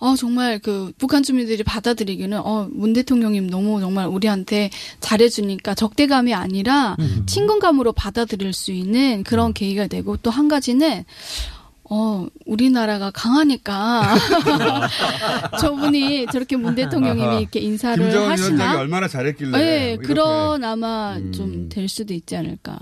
어 0.00 0.14
정말 0.14 0.58
그 0.60 0.92
북한 0.96 1.22
주민들이 1.24 1.62
받아들이기는 1.64 2.38
어 2.38 2.68
문 2.70 2.92
대통령님 2.92 3.48
너무 3.50 3.80
정말 3.80 4.06
우리한테 4.06 4.70
잘해주니까 5.00 5.74
적대감이 5.74 6.34
아니라 6.34 6.96
친근감으로 7.26 7.92
받아들일 7.92 8.52
수 8.52 8.70
있는 8.72 9.24
그런 9.24 9.52
계기가 9.52 9.86
되고 9.88 10.16
또 10.16 10.30
한 10.30 10.46
가지는 10.48 11.04
어, 11.90 12.26
우리나라가 12.44 13.10
강하니까 13.10 14.14
저분이 15.60 16.26
저렇게 16.30 16.56
문 16.56 16.74
대통령님이 16.74 17.40
이렇게 17.40 17.60
인사를 17.60 18.02
김정은 18.04 18.30
하시나? 18.30 18.78
얼마나 18.78 19.08
잘했길래. 19.08 19.58
네. 19.58 19.94
음. 19.94 20.02
그런 20.02 20.64
아마 20.64 21.18
좀될 21.32 21.88
수도 21.88 22.12
있지 22.12 22.36
않을까. 22.36 22.78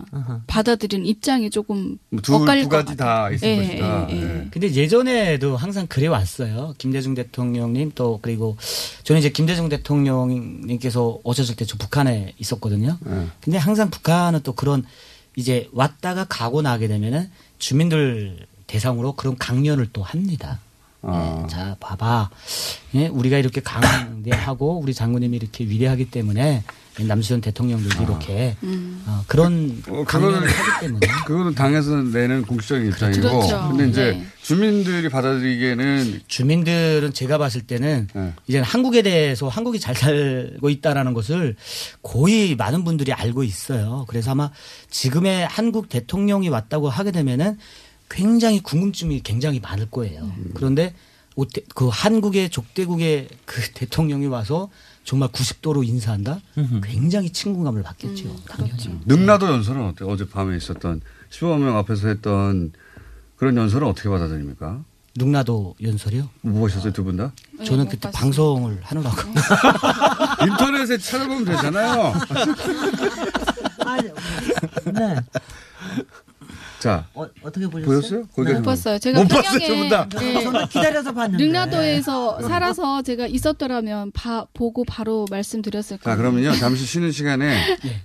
받아들이는 0.48 1.06
입장이 1.06 1.50
조금 1.50 1.98
두, 2.22 2.34
엇갈릴 2.34 2.64
두것 2.64 2.84
가지 2.84 2.96
다 2.96 3.30
있을 3.30 3.48
예, 3.48 3.56
것이다. 3.56 4.08
예, 4.10 4.16
예. 4.16 4.24
네. 4.24 4.48
근데 4.50 4.74
예전에도 4.74 5.56
항상 5.56 5.86
그래 5.88 6.08
왔어요. 6.08 6.74
김대중 6.78 7.14
대통령님 7.14 7.92
또 7.94 8.18
그리고 8.20 8.56
저는 9.04 9.20
이제 9.20 9.30
김대중 9.30 9.68
대통령님께서 9.68 11.20
오셨을 11.22 11.54
때저 11.54 11.76
북한에 11.78 12.32
있었거든요. 12.38 12.98
네. 13.00 13.26
근데 13.40 13.58
항상 13.58 13.88
북한은 13.88 14.40
또 14.42 14.52
그런 14.52 14.84
이제 15.36 15.68
왔다가 15.72 16.24
가고 16.24 16.62
나게 16.62 16.88
되면은 16.88 17.30
주민들 17.58 18.46
대상으로 18.66 19.12
그런 19.12 19.36
강연을 19.36 19.88
또 19.92 20.02
합니다. 20.02 20.60
아. 21.02 21.42
예, 21.44 21.48
자, 21.48 21.76
봐봐. 21.78 22.30
예, 22.94 23.06
우리가 23.08 23.38
이렇게 23.38 23.60
강대하고 23.60 24.80
우리 24.80 24.92
장군님이 24.94 25.36
이렇게 25.36 25.64
위대하기 25.64 26.10
때문에 26.10 26.64
남수현 26.98 27.42
대통령들도 27.42 28.02
이렇게 28.02 28.56
어, 29.06 29.22
그런 29.26 29.82
아. 29.86 29.92
어, 29.92 30.04
강연을 30.04 30.34
그거는, 30.34 30.48
하기 30.48 30.86
때문에 30.86 31.06
그거는 31.26 31.54
당에서 31.54 31.96
내는 32.02 32.42
공식적인 32.42 32.88
입장이고. 32.88 33.20
그렇죠. 33.20 33.68
근데 33.68 33.88
이제 33.88 34.12
네. 34.12 34.26
주민들이 34.42 35.08
받아들이기에는 35.08 36.20
주민들은 36.26 37.12
제가 37.12 37.36
봤을 37.38 37.62
때는 37.66 38.08
네. 38.14 38.32
이제 38.46 38.60
한국에 38.60 39.02
대해서 39.02 39.48
한국이 39.48 39.78
잘 39.78 39.94
살고 39.94 40.70
있다라는 40.70 41.12
것을 41.12 41.56
거의 42.02 42.56
많은 42.56 42.84
분들이 42.84 43.12
알고 43.12 43.44
있어요. 43.44 44.06
그래서 44.08 44.30
아마 44.30 44.50
지금의 44.90 45.46
한국 45.48 45.88
대통령이 45.88 46.48
왔다고 46.48 46.88
하게 46.88 47.10
되면은 47.10 47.58
굉장히 48.08 48.60
궁금증이 48.60 49.22
굉장히 49.22 49.60
많을 49.60 49.90
거예요. 49.90 50.22
음. 50.22 50.50
그런데 50.54 50.94
그 51.74 51.88
한국의 51.88 52.50
족대국의 52.50 53.28
그 53.44 53.60
대통령이 53.74 54.26
와서 54.26 54.70
정말 55.04 55.28
90도로 55.28 55.86
인사한다? 55.86 56.40
굉장히 56.82 57.30
친근감을 57.30 57.82
받겠죠. 57.82 58.34
당연히. 58.48 58.98
능라도 59.04 59.46
연설은 59.46 59.84
어때요? 59.88 60.08
어제 60.08 60.26
밤에 60.28 60.56
있었던 60.56 61.00
15만 61.30 61.58
명 61.60 61.76
앞에서 61.76 62.08
했던 62.08 62.72
그런 63.36 63.56
연설은 63.56 63.86
어떻게 63.86 64.08
받아들입니까? 64.08 64.82
능라도 65.18 65.74
연설이요? 65.82 66.28
뭐 66.42 66.60
보셨어요, 66.60 66.92
두 66.92 67.04
분 67.04 67.16
다? 67.16 67.32
저는 67.64 67.88
그때 67.88 68.10
방송을 68.10 68.78
하느라고. 68.82 69.16
인터넷에 70.46 70.98
찾아보면 70.98 71.44
되잖아요. 71.44 72.12
네. 74.92 75.16
자. 76.78 77.06
어, 77.14 77.26
어떻게 77.42 77.66
보셨어요? 77.66 77.84
보였어요? 77.86 78.26
거기까지 78.34 78.54
못 78.54 78.62
봤어요. 78.64 78.98
제가 78.98 79.20
못 79.22 79.28
봤어요, 79.28 79.58
평양에- 79.58 79.66
두분 79.66 79.88
다. 79.88 80.08
네. 80.18 80.42
저는 80.42 80.66
기다려서 80.68 81.12
봤는데. 81.12 81.44
능라도에서 81.44 82.42
살아서 82.42 83.02
제가 83.02 83.26
있었더라면 83.26 84.12
봐, 84.12 84.46
보고 84.54 84.84
바로 84.84 85.26
말씀드렸을 85.30 85.98
자, 85.98 86.04
거예요. 86.04 86.16
그러면요. 86.18 86.52
잠시 86.56 86.84
쉬는 86.84 87.12
시간에 87.12 87.56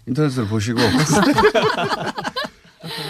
인터넷을 0.08 0.48
보시고. 0.48 0.80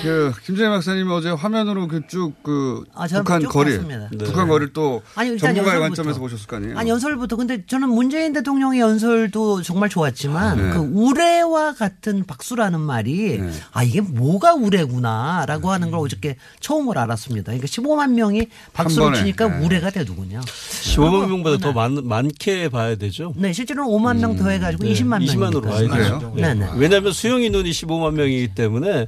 그, 0.02 0.32
김재희 0.46 0.68
박사님 0.70 1.10
어제 1.12 1.30
화면으로 1.30 1.88
그쭉 1.88 2.34
그, 2.44 2.84
아, 2.94 3.08
북한 3.08 3.42
쭉 3.42 3.50
거리. 3.50 3.72
봤습니다. 3.78 4.10
북한 4.26 4.48
거리를 4.48 4.74
또 4.74 5.02
아니, 5.16 5.38
전문가의 5.38 5.58
연설부터. 5.66 5.80
관점에서 5.82 6.20
보셨을 6.20 6.48
거 6.48 6.56
아니에요? 6.58 6.78
아니 6.78 6.90
연설부터 6.90 7.36
근데 7.36 7.64
저는 7.66 7.90
문재인 7.90 8.34
대통령의 8.34 8.80
연설도 8.80 9.62
정말 9.62 9.90
좋았지만 9.90 10.58
네. 10.58 10.74
그 10.74 10.80
우레와 10.80 11.74
같은 11.74 12.24
박수라는 12.26 12.80
말이 12.80 13.42
아 13.72 13.84
이게 13.84 14.02
뭐가 14.02 14.54
우레구나라고 14.56 15.72
하는 15.72 15.92
걸 15.92 16.00
어저께 16.00 16.38
처음으로 16.60 17.00
알았습니다. 17.00 17.52
그러니까 17.52 17.68
15만 17.68 18.12
명이 18.14 18.48
박수를. 18.74 19.14
치니까 19.16 19.48
네. 19.48 19.66
우레가 19.66 19.90
되더군요. 19.92 20.42
15만 20.42 21.28
명보다 21.30 21.58
더 21.58 21.74
많, 21.74 21.96
많게 22.08 22.70
봐야 22.70 22.96
되죠. 22.96 23.34
네, 23.38 23.54
실제로는 23.54 23.92
5만 23.92 24.18
명 24.18 24.32
더 24.32 24.48
해가지고 24.50 24.86
20만 24.86 25.10
명. 25.10 25.22
20만으로 25.22 25.64
봐야 25.64 25.80
되죠. 25.82 26.34
네, 26.38 26.54
네. 26.54 26.68
왜냐하면 26.78 27.12
수용 27.12 27.42
인원이 27.42 27.70
15만 27.72 28.14
명이기 28.14 28.56
때문에 28.56 29.08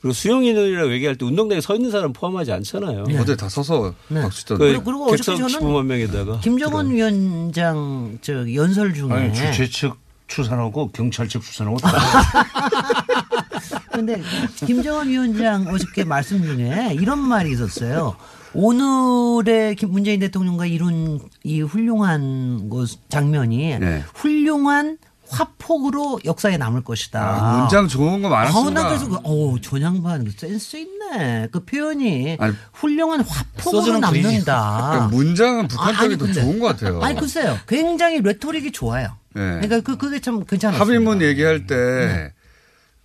그리고 0.00 0.14
수용 0.14 0.44
인원이라고 0.44 0.92
얘기할 0.92 1.16
때 1.16 1.26
운동장에 1.26 1.60
서 1.60 1.74
있는 1.74 1.90
사람 1.90 2.12
포함하지 2.12 2.52
않잖아요. 2.52 3.04
어제 3.20 3.36
다 3.36 3.48
서서 3.48 3.94
박수 4.08 4.30
그 4.30 4.36
치던데. 4.40 4.64
그리고- 4.64 4.84
그리고 4.84 5.04
어저께 5.12 5.22
저는 5.22 5.46
15만 5.46 5.84
명에다가 5.86 6.40
김정은 6.40 6.90
위원장 6.90 8.18
저 8.22 8.52
연설 8.54 8.94
중에 8.94 9.12
아니, 9.12 9.34
주최 9.34 9.68
측 9.68 9.94
추산하고 10.26 10.90
경찰 10.92 11.28
측 11.28 11.42
추산하고 11.42 11.76
근데 13.92 14.20
김정은 14.66 15.08
위원장 15.08 15.66
어저께 15.68 16.04
말씀 16.04 16.42
중에 16.42 16.94
이런 16.94 17.18
말이 17.18 17.52
있었어요. 17.52 18.16
오늘의 18.54 19.76
김- 19.76 19.92
문재인 19.92 20.18
대통령과 20.20 20.66
이룬 20.66 21.20
이 21.44 21.60
훌륭한 21.60 22.68
것 22.68 22.98
장면이 23.08 23.78
네. 23.78 24.02
훌륭한 24.14 24.98
화폭으로 25.30 26.20
역사에 26.24 26.56
남을 26.56 26.82
것이다. 26.82 27.20
아, 27.20 27.60
문장 27.60 27.88
좋은 27.88 28.20
거 28.22 28.28
많았습니다. 28.28 28.82
나 28.82 28.88
그래서 28.88 29.08
그, 29.08 29.16
어, 29.22 29.56
전양반 29.60 30.30
센스 30.36 30.76
있네. 30.76 31.48
그 31.52 31.64
표현이 31.64 32.36
아니, 32.40 32.54
훌륭한 32.72 33.20
화폭으로 33.20 33.98
남는다. 33.98 34.88
그러니까 34.90 35.08
문장은 35.08 35.68
북한 35.68 35.94
쪽이 35.96 36.18
더 36.18 36.32
좋은 36.32 36.58
것 36.58 36.66
같아요. 36.66 37.00
아니 37.02 37.18
글쎄요. 37.18 37.58
굉장히 37.68 38.20
레토릭이 38.20 38.72
좋아요. 38.72 39.08
네. 39.34 39.42
그러니까 39.60 39.80
그 39.80 39.96
그게 39.96 40.20
참 40.20 40.44
괜찮았어요. 40.44 40.80
합의문 40.80 41.22
얘기할 41.22 41.66
때 41.66 41.74
네. 41.76 42.32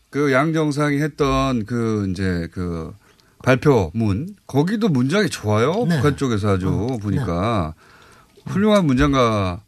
그 0.10 0.32
양 0.32 0.54
정상이 0.54 1.02
했던 1.02 1.66
그 1.66 2.08
이제 2.10 2.48
그 2.54 2.94
발표문 3.44 4.36
거기도 4.48 4.90
문장이 4.90 5.30
좋아요. 5.30 5.86
네. 5.88 5.98
북한 5.98 6.18
쪽에서 6.18 6.54
아주 6.56 6.70
어, 6.70 6.98
보니까 6.98 7.74
훌륭한 8.48 8.86
문장가 8.88 9.62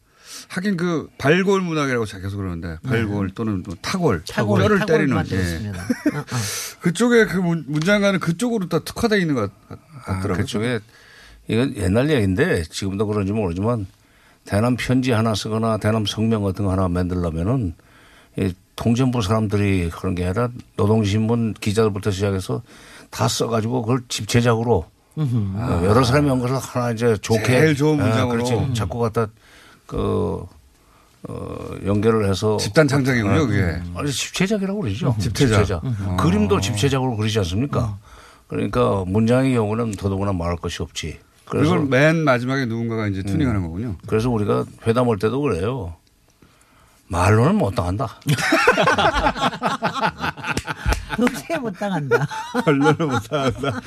하긴 0.50 0.78
그 0.78 1.10
발골 1.18 1.62
문학이라고 1.62 2.06
자기서 2.06 2.38
그러는데 2.38 2.78
발골 2.84 3.32
또는 3.32 3.64
또 3.64 3.76
타골, 3.82 4.24
네. 4.26 4.34
타골, 4.34 4.62
뼈를 4.62 4.80
타골을 4.80 5.24
때리는. 5.26 5.66
예. 5.66 5.72
그쪽에 6.82 7.26
그 7.26 7.38
문- 7.38 7.66
문장가는 7.68 8.20
그쪽으로 8.20 8.70
다 8.70 8.80
특화되어 8.80 9.18
있는 9.20 9.36
것 9.36 9.52
같- 9.68 9.80
같더라고요. 10.06 10.34
아, 10.34 10.38
그쪽에 10.38 10.80
이건 11.48 11.76
옛날 11.78 12.10
얘기인데 12.10 12.64
지금도 12.64 13.08
그런지 13.08 13.32
모르지만 13.34 13.88
대남 14.46 14.76
편지 14.78 15.12
하나 15.12 15.36
쓰거나 15.36 15.78
대남 15.78 16.06
성명 16.06 16.44
같은 16.44 16.66
거 16.66 16.72
하나 16.72 16.88
만들려면은 16.88 17.74
이 18.38 18.54
통전부 18.76 19.22
사람들이 19.22 19.90
그런 19.90 20.16
게 20.16 20.26
아니라 20.26 20.50
노동신문 20.78 21.56
기자들부터 21.60 22.12
시작해서 22.12 22.62
다 23.10 23.28
써가지고 23.28 23.82
그걸 23.82 24.02
집체적으로 24.08 24.86
어, 25.16 25.82
여러 25.84 26.04
사람이 26.04 26.30
한 26.30 26.40
것을 26.40 26.56
하나 26.58 26.92
이제 26.92 27.18
좋게 27.20 27.44
제일 27.44 27.76
좋은 27.76 28.00
어, 28.00 28.04
문장으로. 28.06 28.44
그렇지. 28.44 28.74
자꾸 28.76 29.00
갖다 29.00 29.28
그 29.88 30.46
어, 31.28 31.58
연결을 31.86 32.30
해서 32.30 32.58
집단 32.58 32.88
창작이군요, 32.88 33.42
어, 33.42 33.46
그게. 33.48 33.82
아니 33.96 34.12
집체작이라고 34.12 34.82
그러죠. 34.82 35.16
집체작. 35.20 35.84
음. 35.84 36.18
그림도 36.18 36.62
집체작으로 36.62 37.16
그리지 37.18 37.40
않습니까? 37.40 37.98
그러니까 38.48 39.04
문장의 39.08 39.56
경우는 39.56 39.92
더더구나 39.92 40.34
말할 40.34 40.58
것이 40.58 40.84
없지. 40.84 41.20
그래서 41.46 41.72
그걸 41.72 41.88
맨 41.88 42.18
마지막에 42.24 42.66
누군가가 42.66 43.08
이제 43.08 43.24
튜닝하는 43.24 43.64
거군요. 43.64 43.96
그래서 44.06 44.30
우리가 44.30 44.66
회담 44.86 45.10
할 45.10 45.18
때도 45.18 45.42
그래요. 45.42 45.96
말로는 47.08 47.56
못 47.56 47.74
당한다. 47.74 48.20
그렇게 51.16 51.58
못 51.58 51.78
당한다. 51.78 52.28
말로는 52.66 53.08
못 53.10 53.24
당한다. 53.30 53.82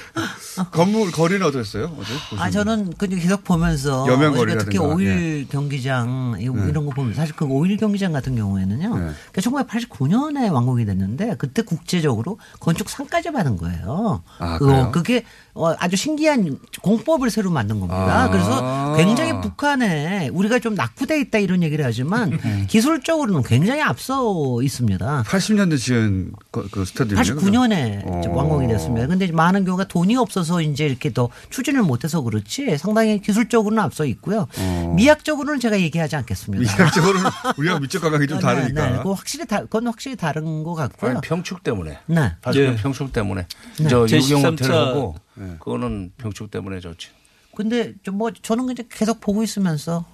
건물 0.73 1.11
거리는 1.13 1.45
어땠어요? 1.47 1.95
어제? 1.99 2.13
아 2.39 2.51
저는 2.51 2.93
그냥 2.99 3.19
계속 3.19 3.45
보면서 3.45 4.07
여명거리라든가. 4.09 4.65
특히 4.65 4.79
5일 4.79 5.07
예. 5.41 5.45
경기장 5.51 6.37
이- 6.41 6.49
네. 6.49 6.69
이런 6.69 6.87
거 6.87 6.93
보면 6.93 7.15
사실 7.15 7.35
그 7.37 7.47
5일 7.47 7.79
경기장 7.79 8.13
같은 8.13 8.35
경우에는요. 8.37 9.13
그 9.33 9.41
1989년에 9.41 10.53
완공이 10.53 10.85
됐는데 10.85 11.37
그때 11.39 11.63
국제적으로 11.63 12.39
건축 12.61 12.89
상까지 12.91 13.31
받은 13.33 13.57
거예요. 13.57 14.23
아, 14.39 14.59
그- 14.59 14.67
그래요? 14.67 14.91
그게 14.93 15.25
어, 15.55 15.75
아주 15.79 15.97
신기한 15.97 16.59
공법을 16.83 17.29
새로 17.31 17.51
만든 17.51 17.81
겁니다. 17.81 18.25
아. 18.25 18.31
그래서 18.31 18.95
굉장히 18.97 19.41
북한에 19.41 20.29
우리가 20.29 20.59
좀 20.61 20.75
낙후돼 20.75 21.21
있다 21.21 21.39
이런 21.39 21.63
얘기를 21.63 21.85
하지만 21.85 22.39
기술적으로는 22.69 23.43
굉장히 23.43 23.83
앞서 23.83 24.61
있습니다. 24.63 25.25
80년대 25.27 25.79
지은 25.79 26.33
그, 26.51 26.69
그스 26.71 26.95
타디움이요? 27.17 27.51
89년에 27.51 28.07
어. 28.07 28.35
완공이 28.35 28.69
됐습니다. 28.69 29.07
근데 29.07 29.25
이제 29.27 29.35
많은 29.35 29.65
경우가 29.65 29.85
돈이 29.85 30.17
없어서 30.17 30.61
이제 30.63 30.87
이렇게 30.87 31.13
더 31.13 31.29
추진을 31.51 31.83
못해서 31.83 32.21
그렇지 32.23 32.77
상당히 32.79 33.21
기술적으로는 33.21 33.83
앞서 33.83 34.05
있고요. 34.07 34.47
어. 34.59 34.93
미학적으로는 34.97 35.61
제가 35.61 35.81
얘기하지 35.81 36.17
않겠습니다. 36.17 36.63
미학적으로는 36.77 37.31
우리가 37.59 37.81
미적 37.81 38.03
감각이 38.03 38.27
좀 38.27 38.39
네, 38.39 38.43
다르니까. 38.43 38.91
네, 38.91 38.97
그거 38.99 39.13
확실히 39.13 39.47
다, 39.47 39.61
그건 39.61 39.87
확실히 39.87 40.17
다른 40.17 40.63
것 40.63 40.75
같고요. 40.75 41.11
아니, 41.13 41.21
평축 41.23 41.63
때문에. 41.63 41.99
네. 42.07 42.35
80년 42.43 42.55
네. 42.55 42.77
평축 42.77 43.13
때문에. 43.13 43.47
네. 43.79 43.89
저 43.89 44.05
제13차 44.05 44.23
유경 44.23 44.45
호텔하고 44.53 45.15
네. 45.35 45.47
그거는 45.59 46.13
평축 46.19 46.51
때문에 46.51 46.81
좋지. 46.81 47.09
근데 47.57 47.93
좀 48.03 48.17
뭐 48.17 48.31
저는 48.43 48.67
그냥 48.67 48.87
계속 48.91 49.21
보고 49.21 49.43
있으면서 49.43 50.05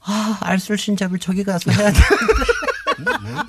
아 0.00 0.38
알쓸 0.42 0.76
신잡을 0.78 1.18
저기 1.18 1.44
가서 1.44 1.70
해야 1.70 1.90
돼. 1.90 1.98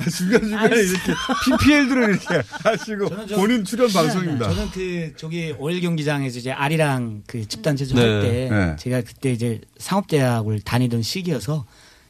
중간중간에 0.10 0.76
이렇게 0.76 1.14
PPL들을 1.46 2.10
이렇게 2.10 2.42
하시고 2.64 3.28
좀- 3.28 3.38
본인 3.38 3.64
출연 3.64 3.88
네, 3.88 3.94
방송입니다. 3.94 4.50
저는 4.50 4.72
그 4.72 5.14
저기 5.18 5.54
오일 5.58 5.82
경기장에서 5.82 6.40
이제 6.40 6.52
아리랑 6.52 7.24
그 7.28 7.48
집단 7.48 7.76
제조 7.76 7.96
네. 7.96 8.02
할때 8.02 8.50
네. 8.52 8.76
제가 8.80 9.02
그때 9.02 9.32
이제 9.32 9.62
상업대학을 9.78 10.62
다니던 10.62 11.02
시기여서 11.02 11.66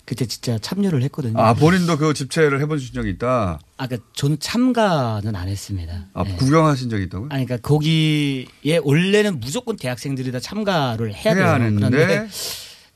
그때 0.05 0.27
진짜 0.27 0.59
참여를 0.59 1.01
했거든요. 1.03 1.39
아, 1.41 1.55
본인도 1.55 1.97
그 1.97 2.13
집체를 2.13 2.61
해보신 2.61 2.93
적이 2.93 3.09
있다. 3.11 3.59
아, 3.77 3.87
그 3.87 3.97
저는 4.13 4.37
참가는 4.39 5.35
안 5.35 5.47
했습니다. 5.47 6.05
아, 6.13 6.23
네. 6.23 6.35
구경하신 6.35 6.91
적이 6.91 7.05
있다고요? 7.05 7.29
아니, 7.31 7.45
그러니까 7.45 7.67
거기에 7.67 8.45
원래는 8.83 9.39
무조건 9.39 9.77
대학생들이 9.77 10.31
다 10.31 10.39
참가를 10.39 11.11
해야. 11.15 11.33
해야 11.33 11.53
하는데. 11.53 12.27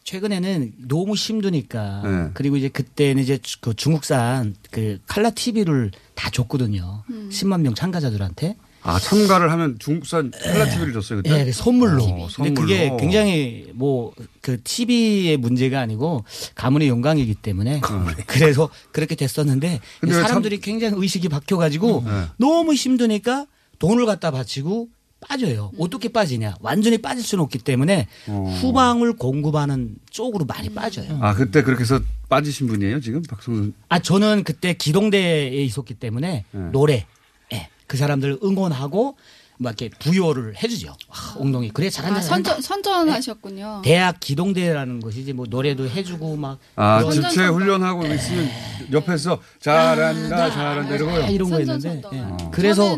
최근에는 0.04 0.74
너무 0.88 1.16
힘드니까 1.16 2.02
네. 2.04 2.30
그리고 2.34 2.58
이제 2.58 2.68
그때는 2.70 3.22
이제 3.22 3.38
주- 3.38 3.60
그 3.62 3.74
중국산 3.76 4.56
그 4.72 5.00
칼라 5.08 5.30
TV를 5.30 5.92
다 6.16 6.30
줬거든요. 6.30 7.04
10만 7.30 7.62
명 7.62 7.76
참가자들한테. 7.76 8.56
아, 8.82 8.98
참가를 8.98 9.52
하면 9.52 9.78
중국산 9.78 10.32
칼라 10.32 10.66
TV를 10.70 10.94
줬어요, 10.94 11.18
그때? 11.22 11.38
예, 11.42 11.46
그 11.46 11.52
선물로. 11.52 12.02
어, 12.04 12.28
근데 12.34 12.54
그게 12.54 12.78
선물로. 12.88 12.98
굉장히 12.98 13.72
뭐 13.74 14.14
그 14.42 14.58
TV의 14.64 15.36
문제가 15.38 15.82
아니고 15.82 16.24
가문의 16.56 16.88
영광이기 16.88 17.36
때문에 17.36 17.82
그래서 18.26 18.70
그렇게 18.94 19.16
됐었는데 19.16 19.82
사람들이 20.02 20.60
굉장히 20.62 20.96
의식이 20.98 21.28
바뀌어가지고 21.28 22.04
네. 22.06 22.12
너무 22.38 22.74
힘드니까 22.74 23.46
돈을 23.80 24.06
갖다 24.06 24.32
바치고 24.32 24.88
빠져요. 25.28 25.72
어떻게 25.78 26.10
빠지냐? 26.10 26.56
완전히 26.62 26.98
빠질 26.98 27.24
수는 27.24 27.44
없기 27.44 27.60
때문에 27.60 28.08
후방을 28.28 29.14
공급하는 29.18 29.96
쪽으로 30.10 30.46
많이 30.46 30.70
빠져요. 30.70 31.20
아, 31.22 31.34
그때 31.34 31.62
그렇게 31.62 31.82
해서 31.82 32.00
빠지신 32.30 32.68
분이에요, 32.68 33.02
지금? 33.02 33.22
박성준. 33.24 33.74
아 33.90 34.00
저는 34.00 34.44
그때 34.44 34.74
기동대에 34.74 35.50
있었기 35.64 35.96
때문에 35.96 36.46
네. 36.50 36.62
노래, 36.72 37.06
예, 37.54 37.70
그 37.88 37.98
사람들 37.98 38.40
응원하고 38.44 39.18
막 39.62 39.82
이렇게 39.82 39.90
부여를 40.00 40.56
해주죠. 40.64 40.88
와, 40.88 41.18
엉덩이 41.36 41.70
그래 41.72 41.90
잘한다. 41.90 42.20
아. 42.20 42.22
선전 42.22 42.62
선전하셨군요. 42.62 43.82
대학 43.84 44.20
기동대라는 44.22 45.02
것이지 45.02 45.34
뭐 45.34 45.46
노래도 45.50 45.88
해주고 45.90 46.38
막 46.38 46.60
아, 46.78 47.04
집체 47.12 47.46
훈련하고 47.48 48.08
있으면 48.08 48.50
옆에서 48.94 49.42
잘한다, 49.60 50.46
아, 50.46 50.50
잘한다 50.50 50.96
이러고요. 50.96 51.28
이런 51.28 51.50
거 51.50 51.58
했는데 51.58 52.02
예. 52.14 52.26
그래서 52.52 52.96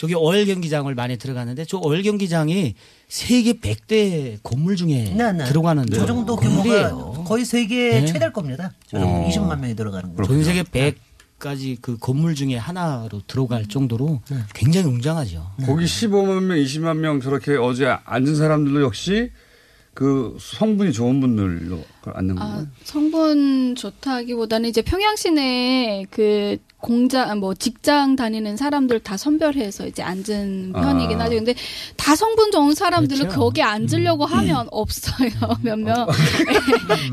저기 0.00 0.14
어일 0.16 0.46
경기장을 0.46 0.94
많이 0.94 1.18
들어갔는데 1.18 1.66
저 1.66 1.78
어일 1.82 2.02
경기장이 2.02 2.74
세계 3.06 3.52
100대 3.52 4.38
건물 4.42 4.74
중에 4.74 5.12
네, 5.14 5.32
네. 5.32 5.44
들어가는데 5.44 5.94
저 5.94 6.06
정도 6.06 6.36
규모가 6.36 7.24
거의 7.24 7.44
세계 7.44 8.00
네. 8.00 8.06
최대일 8.06 8.32
겁니다. 8.32 8.72
지금 8.86 9.02
어. 9.02 9.28
20만 9.28 9.60
명이 9.60 9.76
들어가는 9.76 10.16
거. 10.16 10.22
전 10.22 10.42
세계 10.42 10.62
100 10.62 10.96
까지 11.38 11.76
그 11.82 11.98
건물 11.98 12.34
중에 12.34 12.56
하나로 12.56 13.20
들어갈 13.26 13.66
정도로 13.66 14.22
굉장히 14.54 14.86
웅장하죠. 14.88 15.50
거기 15.66 15.84
15만 15.84 16.44
명, 16.44 16.56
20만 16.56 16.96
명 16.96 17.20
저렇게 17.20 17.56
어제 17.56 17.94
앉은 18.04 18.36
사람들도 18.36 18.80
역시 18.82 19.30
그 19.92 20.36
성분이 20.40 20.94
좋은 20.94 21.20
분들로 21.20 21.84
앉는 22.04 22.38
아, 22.38 22.46
거예요. 22.46 22.66
성분 22.84 23.74
좋다기보다는 23.74 24.70
이제 24.70 24.80
평양 24.80 25.16
시내 25.16 26.06
그 26.10 26.56
공장 26.80 27.38
뭐 27.38 27.54
직장 27.54 28.16
다니는 28.16 28.56
사람들 28.56 29.00
다 29.00 29.16
선별해서 29.16 29.86
이제 29.86 30.02
앉은 30.02 30.72
아. 30.74 30.80
편이긴 30.80 31.20
하죠. 31.20 31.36
근데 31.36 31.54
다 31.96 32.16
성분 32.16 32.50
좋은 32.50 32.74
사람들은 32.74 33.28
그렇죠. 33.28 33.40
거기 33.40 33.62
앉으려고 33.62 34.24
하면 34.24 34.66
없어요 34.70 35.28
몇 35.62 35.78
명. 35.78 36.06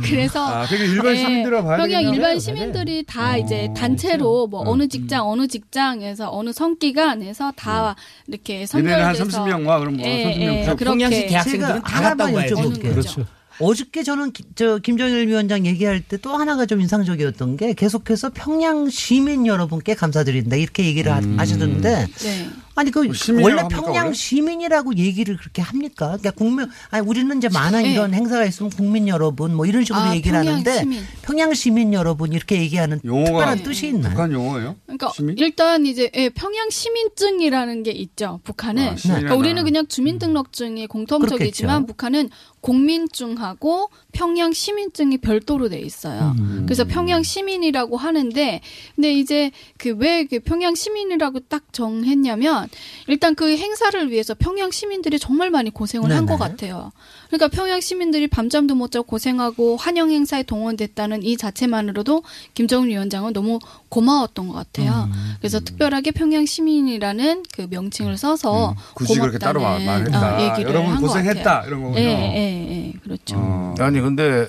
그래서 0.04 0.46
아, 0.46 0.66
되게 0.66 0.86
일반 0.86 1.14
예, 1.14 1.18
시민들이라 1.18 1.64
봐야 1.64 1.78
평양 1.78 2.02
되겠네요. 2.02 2.14
일반 2.14 2.40
시민들이 2.40 3.04
다 3.04 3.38
이제 3.38 3.70
단체로 3.76 4.48
뭐 4.48 4.64
어느 4.66 4.88
직장 4.88 5.30
어느 5.30 5.48
직장에서 5.48 6.30
어느 6.32 6.52
성기관에서 6.54 7.54
다 7.56 7.96
이렇게 8.28 8.66
얘네는 8.74 9.06
한 9.06 9.16
선별돼서 9.16 9.46
30명 9.46 9.68
와 9.68 9.80
그럼 9.80 9.98
뭐 9.98 10.08
예, 10.08 10.34
30명 10.36 10.42
예, 10.42 10.66
다 10.66 10.76
그렇게 10.76 11.28
제가 11.28 11.82
하나만 11.84 12.34
여쭤볼게요. 12.34 12.82
그렇죠. 12.82 13.26
어저께 13.60 14.04
저는 14.04 14.32
기- 14.34 14.44
저 14.56 14.78
김정일 14.80 15.28
위원장 15.28 15.66
얘기할 15.66 16.02
때 16.02 16.18
또 16.18 16.36
하나가 16.36 16.66
좀 16.66 16.82
인상적이었던 16.82 17.58
게 17.58 17.74
계속해서 17.74 18.32
평양 18.34 18.90
시민 18.90 19.46
여러분께 19.46 19.94
감사드린다 19.96 20.56
이렇게 20.56 20.86
얘기를 20.86 21.12
하- 21.12 21.22
하시던데 21.38 22.08
네. 22.08 22.50
아니 22.76 22.92
그 22.92 23.00
원래 23.42 23.56
합니까, 23.62 23.68
평양 23.70 24.06
원래? 24.06 24.14
시민이라고 24.14 24.96
얘기를 24.98 25.36
그렇게 25.38 25.62
합니까? 25.64 26.08
그러니까 26.18 26.32
국민 26.32 26.68
아니 26.92 27.08
우리는 27.08 27.36
이제 27.38 27.50
많은 27.50 27.82
네. 27.84 27.94
이런 27.94 28.14
행사가 28.14 28.46
있으면 28.46 28.72
국민 28.72 29.08
여러분 29.08 29.56
뭐 29.56 29.66
이런 29.66 29.84
식으로 29.84 30.00
아, 30.00 30.16
얘기를 30.16 30.38
평양 30.40 30.54
하는데 30.54 30.78
시민. 30.80 31.04
평양 31.24 31.54
시민 31.56 31.94
여러분 31.94 32.34
이렇게 32.34 32.60
얘기하는 32.62 33.00
용어가 33.04 33.26
특별한 33.32 33.64
뜻이 33.64 33.88
있나요? 33.88 34.12
북한 34.12 34.32
용어예요? 34.32 34.76
그러니까 34.86 35.12
일단 35.38 35.86
이제 35.88 36.12
예, 36.16 36.30
평양 36.30 36.70
시민증이라는 36.70 37.84
게 37.84 37.92
있죠. 37.92 38.40
북한은. 38.44 38.90
아. 38.90 38.96
그러니까 39.02 39.36
우리는 39.36 39.64
그냥 39.64 39.88
주민등록증이 39.88 40.86
공통적이지만 40.88 41.76
그렇겠죠. 41.86 41.88
북한은 41.88 42.30
공민증하고 42.68 43.90
평양 44.12 44.52
시민증이 44.54 45.18
별도로 45.20 45.70
돼 45.70 45.80
있어요. 45.80 46.36
음. 46.40 46.64
그래서 46.66 46.84
평양 46.86 47.24
시민이라고 47.24 47.98
하는데 47.98 48.62
근데 48.96 49.14
이제 49.14 49.52
그왜 49.78 50.28
평양 50.46 50.76
시민이라고 50.76 51.42
딱 51.42 51.72
정했냐면 51.72 52.68
일단 53.08 53.36
그 53.36 53.56
행사를 53.58 54.12
위해서 54.12 54.34
평양 54.34 54.72
시민들이 54.72 55.20
정말 55.20 55.50
많이 55.50 55.70
고생을 55.70 56.12
한 56.12 56.26
것. 56.26 56.38
같아요. 56.38 56.92
그러니까 57.30 57.48
평양 57.48 57.82
시민들이 57.82 58.28
밤잠도 58.28 58.76
못 58.76 58.92
자고 58.92 59.06
고생하고 59.08 59.76
환영 59.78 60.12
행사에 60.12 60.44
동원됐다는 60.44 61.24
이 61.24 61.36
자체만으로도 61.36 62.22
김정은 62.54 62.90
위원장은 62.90 63.34
너무 63.34 63.60
고마웠던 63.90 64.48
것 64.50 64.54
같아요. 64.54 65.10
음. 65.12 65.34
그래서 65.40 65.60
특별하게 65.60 66.12
평양 66.12 66.46
시민이라는 66.46 67.44
그 67.54 67.68
명칭을 67.70 68.18
써서 68.18 68.72
음, 68.72 68.76
굳이 68.94 69.20
그렇게 69.20 69.40
따로 69.40 69.62
말- 69.62 69.80
고맙다는 69.80 70.12
말했다. 70.12 70.38
어, 70.38 70.52
얘기를 70.52 70.72
여러분 70.76 70.98
고생했다, 71.02 71.44
같아요. 71.44 71.68
이런 71.68 71.82
거군요. 71.84 72.00
예, 72.02 72.06
예, 72.36 72.57
예, 72.58 72.94
그렇죠. 73.04 73.76
아니 73.80 74.02
근데 74.02 74.48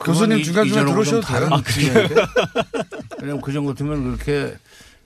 교수님 0.00 0.42
중간중간 0.42 0.86
들어오셔도 0.86 1.20
다른 1.20 1.48
돼요. 1.48 1.62
분야인데? 1.62 2.14
왜냐면 3.20 3.40
그 3.42 3.52
정도 3.52 3.70
같으면 3.70 4.04
그렇게 4.16 4.56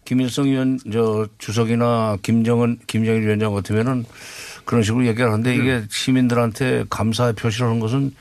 김일성 0.04 0.46
위원 0.46 0.78
저 0.92 1.26
주석이나 1.38 2.18
김정은 2.22 2.78
김정일 2.86 3.22
위원장 3.22 3.54
같으면은 3.54 4.04
그런 4.64 4.82
식으로 4.82 5.06
얘기를 5.06 5.30
하는데 5.30 5.54
이게 5.54 5.82
시민들한테 5.90 6.84
감사의 6.90 7.34
표시를 7.34 7.66
하는 7.68 7.80
것은 7.80 8.14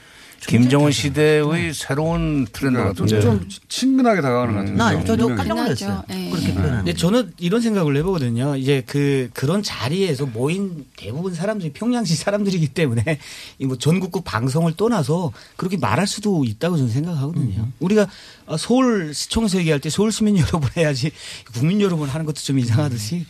김정은 0.47 0.91
시대의 0.91 1.73
새로운 1.73 2.47
트렌드 2.51 2.77
그러니까 2.77 2.87
같은데. 3.03 3.21
좀 3.21 3.47
친근하게 3.69 4.21
다가가는 4.21 4.53
것 4.53 4.59
같아요. 4.61 4.75
나 4.75 5.03
저도. 5.05 5.27
깜짝 5.35 5.53
놀랐어요. 5.55 6.03
예. 6.11 6.29
그렇게 6.29 6.53
표현하는. 6.53 6.77
근데 6.85 6.93
저는 6.93 7.31
이런 7.37 7.61
생각을 7.61 7.95
해보거든요. 7.97 8.55
이제 8.57 8.83
그 8.87 9.29
그런 9.33 9.61
자리에서 9.63 10.25
모인 10.25 10.85
대부분 10.97 11.33
사람들이 11.35 11.71
평양시 11.73 12.15
사람들이기 12.15 12.69
때문에 12.69 13.19
이 13.59 13.65
뭐 13.65 13.77
전국구 13.77 14.21
방송을 14.21 14.75
떠나서 14.75 15.31
그렇게 15.55 15.77
말할 15.77 16.07
수도 16.07 16.43
있다고 16.43 16.75
저는 16.77 16.91
생각하거든요. 16.91 17.67
우리가 17.79 18.07
어, 18.47 18.57
서울 18.57 19.13
시청에서 19.13 19.59
얘기할 19.59 19.79
때 19.79 19.89
서울 19.89 20.11
시민 20.11 20.37
여러분 20.37 20.69
해야지 20.75 21.11
국민 21.53 21.79
여러분 21.79 22.09
하는 22.09 22.25
것도 22.25 22.35
좀 22.41 22.59
이상하듯이 22.59 23.25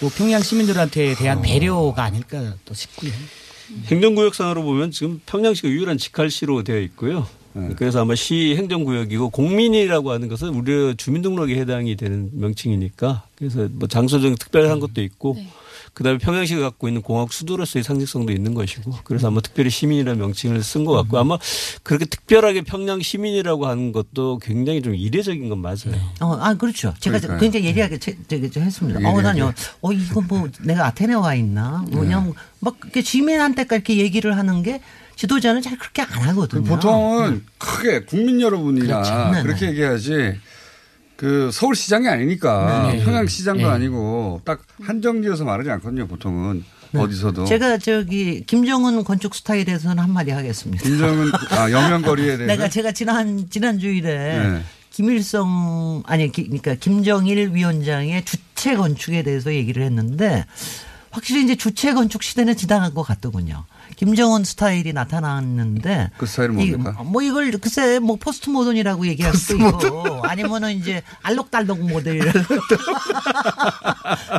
뭐 0.00 0.10
평양 0.16 0.42
시민들한테 0.42 1.14
대한 1.14 1.42
배려가 1.42 2.04
아닐까 2.04 2.54
또 2.64 2.74
싶고요. 2.74 3.12
행정구역상으로 3.86 4.62
보면 4.62 4.90
지금 4.90 5.20
평양시가 5.26 5.68
유일한 5.68 5.98
직할시로 5.98 6.62
되어 6.64 6.80
있고요. 6.80 7.26
그래서 7.76 8.00
아마 8.00 8.16
시 8.16 8.54
행정구역이고 8.56 9.30
공민이라고 9.30 10.10
하는 10.10 10.28
것은 10.28 10.48
우리 10.48 10.96
주민등록에 10.96 11.54
해당이 11.56 11.94
되는 11.96 12.30
명칭이니까 12.32 13.28
그래서 13.36 13.68
뭐 13.70 13.86
장소적 13.86 14.38
특별한 14.38 14.80
것도 14.80 15.02
있고 15.02 15.36
그다음에 15.94 16.18
평양시가 16.18 16.60
갖고 16.60 16.88
있는 16.88 17.02
공학 17.02 17.32
수도로서의 17.32 17.84
상징성도 17.84 18.32
있는 18.32 18.52
것이고 18.54 18.92
그래서 19.04 19.28
아마 19.28 19.40
특별히 19.40 19.70
시민이라는 19.70 20.18
명칭을 20.18 20.62
쓴 20.62 20.84
것 20.84 20.92
같고 20.92 21.18
아마 21.18 21.38
그렇게 21.82 22.04
특별하게 22.04 22.62
평양 22.62 23.00
시민이라고 23.00 23.66
하는 23.66 23.92
것도 23.92 24.38
굉장히 24.42 24.82
좀 24.82 24.94
이례적인 24.94 25.48
건 25.48 25.60
맞아요. 25.60 25.94
어, 26.20 26.34
아, 26.40 26.54
그렇죠. 26.54 26.94
제가 26.98 27.18
그러니까요. 27.18 27.40
굉장히 27.40 27.66
예리하게 27.66 27.98
제, 27.98 28.16
제가 28.28 28.48
좀 28.50 28.64
했습니다. 28.64 28.98
어, 28.98 29.02
예리하게. 29.02 29.22
난요, 29.22 29.52
어, 29.82 29.92
이거 29.92 30.20
뭐 30.20 30.48
내가 30.62 30.86
아테네 30.86 31.14
와 31.14 31.34
있나? 31.34 31.84
그냥 31.92 32.34
막 32.60 32.76
이렇게 32.82 33.00
시민한테까지 33.00 33.74
이렇게 33.84 33.96
얘기를 33.98 34.36
하는 34.36 34.62
게 34.62 34.80
지도자는 35.16 35.62
잘 35.62 35.78
그렇게 35.78 36.02
안 36.02 36.08
하거든요. 36.28 36.64
보통은 36.64 37.44
크게 37.58 38.04
국민 38.04 38.40
여러분이나 38.40 38.86
그렇죠. 39.02 39.30
네네. 39.30 39.42
그렇게 39.44 39.66
얘기하지 39.68 40.40
그 41.16 41.50
서울시장이 41.52 42.08
아니니까 42.08 42.88
네네. 42.90 43.04
평양시장도 43.04 43.62
네. 43.66 43.70
아니고 43.72 44.40
딱 44.44 44.62
한정지어서 44.82 45.44
말하지 45.44 45.70
않거든요 45.70 46.06
보통은 46.06 46.64
어디서도 46.96 47.44
제가 47.44 47.78
저기 47.78 48.44
김정은 48.46 49.02
건축 49.04 49.34
스타일에서는 49.34 49.98
한마디 50.02 50.30
하겠습니다. 50.30 50.82
김정은 50.84 51.30
아 51.50 51.70
여명거리에 51.70 52.36
대해서 52.36 52.46
내가 52.54 52.68
제가 52.68 52.92
지난 52.92 53.48
지난 53.50 53.78
주일에 53.80 54.38
네. 54.38 54.62
김일성 54.90 56.02
아니 56.06 56.30
기- 56.30 56.44
그러니까 56.44 56.74
김정일 56.76 57.50
위원장의 57.52 58.24
주체 58.24 58.76
건축에 58.76 59.24
대해서 59.24 59.52
얘기를 59.52 59.82
했는데 59.82 60.44
확실히 61.10 61.42
이제 61.44 61.56
주체 61.56 61.92
건축 61.94 62.22
시대는 62.22 62.56
지나간 62.56 62.94
것 62.94 63.02
같더군요. 63.02 63.64
김정은 63.96 64.44
스타일이 64.44 64.92
나타났는데 64.92 66.10
그 66.18 66.26
스타일은 66.26 66.58
이- 66.60 66.70
뭡니까? 66.72 67.02
뭐 67.04 67.22
이걸 67.22 67.50
글쎄 67.52 67.98
뭐 67.98 68.16
포스트 68.16 68.50
모던이라고 68.50 69.06
얘기할 69.06 69.34
수도 69.34 69.56
있고 69.68 70.22
아니면은 70.26 70.72
이제 70.76 71.02
알록달록 71.22 71.80
모델 71.80 72.20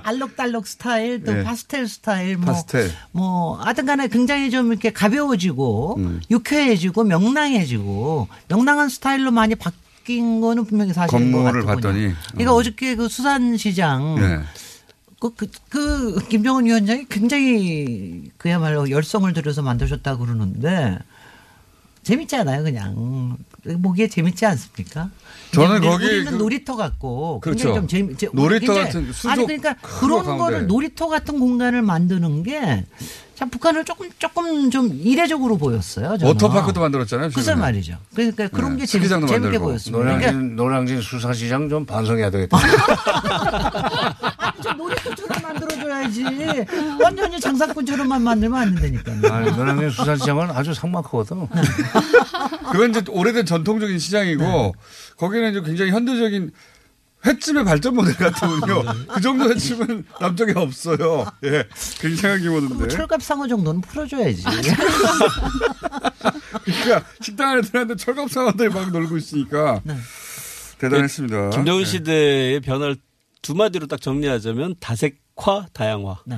알록달록 0.04 0.68
스타일 0.68 1.24
또 1.24 1.38
예. 1.40 1.44
파스텔 1.44 1.88
스타일 1.88 2.38
뭐 2.38 2.54
파스텔. 2.54 2.92
뭐 3.12 3.58
하여튼간에 3.58 4.08
굉장히 4.08 4.50
좀 4.52 4.72
이렇게 4.72 4.92
가벼워지고 4.92 5.96
음. 5.98 6.22
유쾌해지고 6.30 7.04
명랑해지고 7.04 8.28
명랑한 8.50 8.90
스타일로 8.90 9.32
많이 9.32 9.56
바뀐 9.56 10.42
거는 10.42 10.66
분명히 10.66 10.94
사실인 10.94 11.32
것. 11.32 11.44
봤더니, 11.66 12.14
그러니까 12.32 12.52
어. 12.54 12.56
어저께 12.56 12.96
그 12.96 13.08
수산시장 13.10 14.16
네. 14.16 14.40
그, 15.36 15.48
그, 15.70 16.14
그 16.16 16.28
김정은 16.28 16.66
위원장이 16.66 17.06
굉장히 17.10 18.32
그야말로 18.38 18.90
열성을 18.90 19.32
들여서 19.34 19.62
만드셨다고 19.62 20.26
그러는데 20.26 21.00
재밌지 22.04 22.36
않아요, 22.36 22.64
그냥. 22.64 23.38
보기에 23.82 24.08
재밌지 24.08 24.46
않습니까? 24.46 25.10
저는 25.52 25.82
거기 25.82 26.06
우리는 26.06 26.32
그- 26.34 26.36
놀이터 26.38 26.76
같고 26.76 27.40
그렇죠. 27.40 27.74
굉장히 27.74 27.76
좀 27.80 27.88
재미, 27.88 28.16
제- 28.18 28.30
놀이터 28.32 28.74
같은 28.76 29.12
수족 29.12 29.32
아니 29.32 29.44
그러니까 29.46 29.74
큰 29.74 30.00
그런 30.02 30.20
거 30.20 30.24
가운데. 30.24 30.44
거를 30.44 30.68
놀이터 30.68 31.08
같은 31.08 31.40
공간을 31.40 31.82
만드는 31.82 32.44
게 32.44 32.86
참 33.36 33.50
북한을 33.50 33.84
조금 33.84 34.08
조금 34.18 34.72
좀 34.72 34.94
이례적으로 34.94 35.58
보였어요. 35.58 36.18
저는. 36.18 36.26
워터파크도 36.26 36.80
만들었잖아요. 36.80 37.32
최근에. 37.32 37.56
말이죠. 37.56 37.98
그러니까 38.14 38.48
그런 38.48 38.76
네, 38.78 38.80
게 38.82 38.86
재밌, 38.86 39.10
재밌게 39.10 39.26
만들고. 39.40 39.66
보였습니다. 39.66 39.98
노량진, 39.98 40.30
그러니까 40.32 40.56
노량진 40.64 41.02
수산시장 41.02 41.68
좀 41.68 41.86
반성해야 41.86 42.30
되겠다. 42.30 42.58
저 44.62 44.74
놀이터처럼 44.74 45.42
만들어줘야지. 45.42 46.24
완전히 47.02 47.40
장사꾼처럼만 47.40 48.22
만들면 48.22 48.60
안 48.60 48.76
된다니까요. 48.76 49.34
아니, 49.34 49.52
노량진 49.52 49.90
수산시장은 49.90 50.52
아주 50.52 50.74
삭막하거든. 50.74 51.48
그건 52.72 52.90
이제 52.90 53.02
오래된 53.10 53.46
전통적인 53.46 54.00
시장이고 54.00 54.44
네. 54.44 54.72
거기는 55.18 55.52
이제 55.52 55.62
굉장히 55.62 55.92
현대적인 55.92 56.52
횟집의 57.26 57.66
발전 57.66 57.96
모델 57.96 58.16
같거든요. 58.16 58.84
그 59.08 59.22
정도 59.22 59.50
횟집은 59.50 60.06
남쪽에 60.22 60.54
없어요. 60.56 61.26
예. 61.44 61.68
굉장히 62.00 62.48
뭐 62.48 62.60
규모인데. 62.60 62.88
철갑 62.88 63.22
상어 63.24 63.48
정도는 63.48 63.82
풀어줘야지. 63.82 64.44
그러니까 66.64 67.04
식당 67.22 67.50
안에 67.50 67.62
들어갔는데 67.62 67.96
철갑 68.04 68.30
상어들이 68.30 68.70
막 68.70 68.92
놀고 68.92 69.18
있으니까 69.18 69.82
네. 69.84 69.96
대단했습니다. 70.78 71.50
김정은 71.52 71.82
예. 71.82 71.86
시대의 71.86 72.60
변화를 72.60 72.98
두 73.46 73.54
마디로 73.54 73.86
딱 73.86 74.02
정리하자면 74.02 74.78
다색화, 74.80 75.68
다양화. 75.72 76.18
네. 76.26 76.38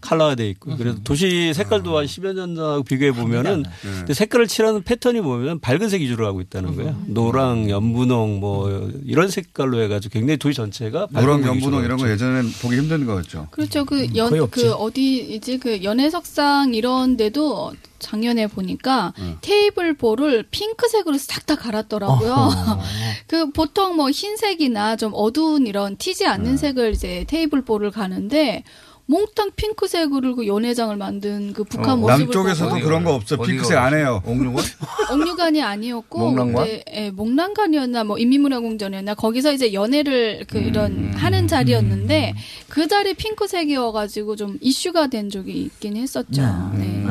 칼라가 0.00 0.36
돼 0.36 0.48
있고 0.50 0.76
그래서 0.76 0.96
도시 1.02 1.52
색깔도 1.52 1.96
아. 1.96 2.00
한 2.02 2.06
10여 2.06 2.32
년 2.32 2.54
전하고 2.54 2.84
비교해 2.84 3.10
보면은 3.10 3.64
네. 4.06 4.14
색깔을 4.14 4.46
칠하는 4.46 4.84
패턴이 4.84 5.20
보면 5.20 5.58
밝은 5.58 5.88
색 5.88 6.00
위주로 6.00 6.28
하고 6.28 6.40
있다는 6.40 6.76
거예요. 6.76 6.96
노랑, 7.08 7.68
연분홍 7.68 8.38
뭐 8.38 8.88
이런 9.04 9.28
색깔로 9.28 9.82
해가지고 9.82 10.12
굉장히 10.12 10.36
도시 10.36 10.54
전체가 10.54 11.08
밝은 11.08 11.26
노랑 11.26 11.42
색 11.42 11.48
연분홍 11.48 11.84
이런 11.84 11.98
거. 11.98 12.08
예전엔 12.08 12.52
보기 12.62 12.76
힘든 12.76 13.04
거였죠. 13.04 13.48
그렇죠. 13.50 13.84
그 13.84 13.96
거의 13.96 14.10
연, 14.14 14.32
없지. 14.32 14.62
그 14.62 14.72
어디이지 14.74 15.58
그 15.58 15.82
연애석상 15.82 16.72
이런 16.74 17.16
데도 17.16 17.72
작년에 17.98 18.46
보니까 18.46 19.12
테이블 19.40 19.94
볼을 19.94 20.44
핑크색으로 20.50 21.18
싹 21.18 21.46
다 21.48 21.56
갈았더라고요. 21.56 22.30
어허. 22.32 22.80
그 23.26 23.50
보통 23.52 23.96
뭐 23.96 24.10
흰색이나 24.10 24.96
좀 24.96 25.12
어두운 25.14 25.66
이런 25.66 25.96
튀지 25.96 26.26
않는 26.26 26.52
네. 26.52 26.56
색을 26.58 26.92
이제 26.92 27.24
테이블 27.26 27.62
볼을 27.62 27.90
가는데 27.90 28.64
몽땅 29.10 29.52
핑크색으로 29.56 30.36
그 30.36 30.46
연회장을 30.46 30.94
만든 30.96 31.54
그 31.54 31.64
북한 31.64 31.94
어, 31.94 31.96
모습을 31.96 32.26
남쪽에서도 32.26 32.68
보고 32.68 32.84
그런 32.84 33.04
거 33.04 33.14
없어. 33.14 33.38
핑크색 33.38 33.78
안 33.78 33.94
해요. 33.94 34.22
옥류관? 34.26 34.62
옥류관이 35.12 35.62
아니었고 35.62 36.18
목란관? 36.18 36.64
네, 36.66 36.84
예, 36.92 37.10
목란관이었나 37.10 38.04
뭐 38.04 38.18
인민문화공전이었나 38.18 39.14
거기서 39.14 39.54
이제 39.54 39.72
연애를 39.72 40.44
그 40.46 40.58
이런 40.58 40.92
음. 40.92 41.12
하는 41.16 41.48
자리였는데 41.48 42.34
그 42.68 42.86
자리 42.86 43.14
핑크색이어가지고 43.14 44.36
좀 44.36 44.58
이슈가 44.60 45.06
된 45.06 45.30
적이 45.30 45.62
있긴 45.62 45.96
했었죠. 45.96 46.42
네. 46.74 47.04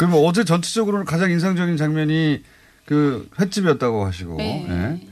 그러면 0.00 0.24
어제 0.24 0.44
전체적으로는 0.44 1.04
가장 1.04 1.30
인상적인 1.30 1.76
장면이 1.76 2.42
그 2.86 3.28
횟집이었다고 3.38 4.06
하시고. 4.06 4.36
네. 4.38 4.66
예. 4.66 5.06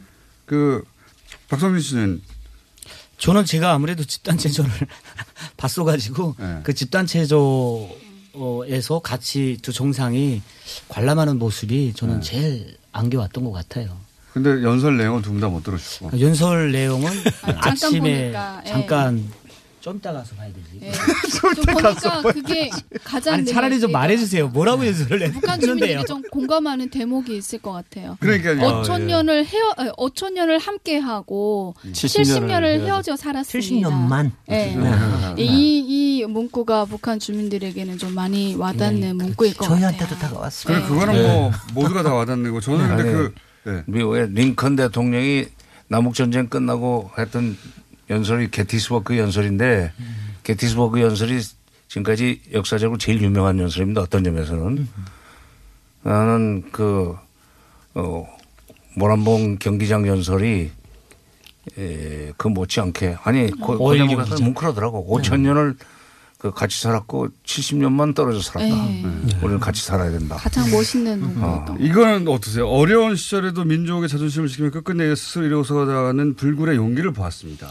그 0.47 0.83
박성민 1.51 1.83
씨는 1.83 2.23
저는 3.19 3.45
제가 3.45 3.73
아무래도 3.75 4.03
집단 4.05 4.39
체조를 4.39 4.71
봤어가지고 5.59 6.37
네. 6.39 6.61
그 6.63 6.73
집단 6.73 7.05
체조에서 7.05 7.91
같이 9.03 9.59
두 9.61 9.75
정상이 9.75 10.41
관람하는 10.89 11.39
모습이 11.39 11.93
저는 11.95 12.21
네. 12.21 12.23
제일 12.23 12.77
안겨왔던 12.93 13.45
것 13.45 13.53
같아요. 13.53 13.95
근데 14.33 14.63
연설 14.63 14.97
내용은 14.97 15.21
두 15.21 15.33
분 15.33 15.41
다 15.41 15.49
못 15.49 15.63
들으시고. 15.65 16.07
그러니까 16.07 16.27
연설 16.27 16.73
내용은 16.73 17.13
잠깐 17.45 17.73
아침에 17.73 18.01
보니까, 18.23 18.63
예. 18.65 18.71
잠깐 18.71 19.31
좀 19.81 19.97
이따 19.97 20.13
가서 20.13 20.35
봐야 20.35 20.49
되지. 20.49 20.81
예. 20.83 20.93
좀 21.55 21.65
보니까 21.75 22.23
그게 22.23 22.71
가장 23.05 23.35
아니 23.35 23.45
차라리 23.45 23.79
좀 23.81 23.93
말해주세요. 23.93 24.49
뭐라고 24.49 24.85
연설을 24.87 25.19
네. 25.19 25.31
북한 25.31 25.61
주민들이. 25.61 26.05
좀 26.07 26.23
공감하는 26.31 26.91
대목이 26.91 27.37
있을 27.37 27.61
것 27.61 27.73
같아요. 27.73 28.17
그러니까요. 28.21 28.61
어천 28.61 29.07
년을 29.07 29.47
헤어 29.47 29.69
어, 29.79 29.93
어천 29.97 30.35
년을 30.35 30.59
함께 30.59 30.99
하고 30.99 31.75
70 31.93 32.23
70년을 32.23 32.47
년을 32.47 32.81
헤어져 32.81 33.17
살았습니다. 33.17 33.89
70년만. 33.89 34.31
네. 34.49 34.77
네. 34.77 35.43
이, 35.43 35.85
이 36.21 36.27
문구가 36.27 36.85
북한 36.87 37.19
주민들에게는 37.19 37.99
좀 37.99 38.15
많이 38.15 38.55
와닿는 38.57 39.17
문구일 39.17 39.55
것 39.55 39.65
같아요. 39.69 39.77
저희한테도 39.77 40.17
다가왔어요. 40.19 40.75
그래, 40.77 40.89
그거는 40.89 41.15
네. 41.15 41.23
뭐 41.23 41.53
모두가 41.75 42.03
다 42.03 42.13
와닿는 42.15 42.53
거. 42.53 42.61
저는 42.61 42.89
근데 42.89 43.03
아니, 43.03 43.13
그, 43.13 43.35
네. 43.65 43.83
미국의 43.87 44.31
링컨 44.33 44.77
대통령이 44.77 45.47
남북 45.89 46.15
전쟁 46.15 46.49
끝나고 46.49 47.11
했던 47.19 47.57
연설이 48.11 48.51
게티스버그 48.51 49.19
연설인데 49.19 49.93
게티스버그 50.43 51.01
연설이 51.01 51.41
지금까지 51.89 52.41
역사적으로 52.53 52.99
제일 52.99 53.21
유명한 53.23 53.59
연설입니다. 53.59 54.03
어떤 54.03 54.25
점에서는. 54.25 54.89
나는 56.03 56.71
그, 56.71 57.17
어, 57.95 58.27
모란봉 58.97 59.59
경기장 59.59 60.07
연설이 60.07 60.71
에, 61.79 62.33
그 62.37 62.49
못지않게 62.49 63.19
아니 63.23 63.51
그, 63.51 63.79
그 63.79 63.97
경기장. 63.97 64.45
뭉클하더라고. 64.45 65.07
5천 65.19 65.41
년을 65.41 65.77
그 66.39 66.53
같이 66.53 66.81
살았고 66.81 67.29
70년만 67.45 68.15
떨어져 68.15 68.41
살았다. 68.41 68.73
네. 68.73 69.05
우리는 69.43 69.59
같이 69.59 69.85
살아야 69.85 70.13
된다. 70.13 70.37
가장 70.37 70.71
멋있는 70.71 71.41
것 71.41 71.77
이거는 71.81 72.29
어떠세요? 72.29 72.69
어려운 72.69 73.17
시절에도 73.17 73.65
민족의 73.65 74.09
자존심을 74.09 74.47
지키며 74.47 74.71
끝끝내 74.71 75.13
스스로 75.17 75.47
이루어서가는 75.47 76.35
불굴의 76.35 76.77
용기를 76.77 77.13
보았습니다. 77.13 77.69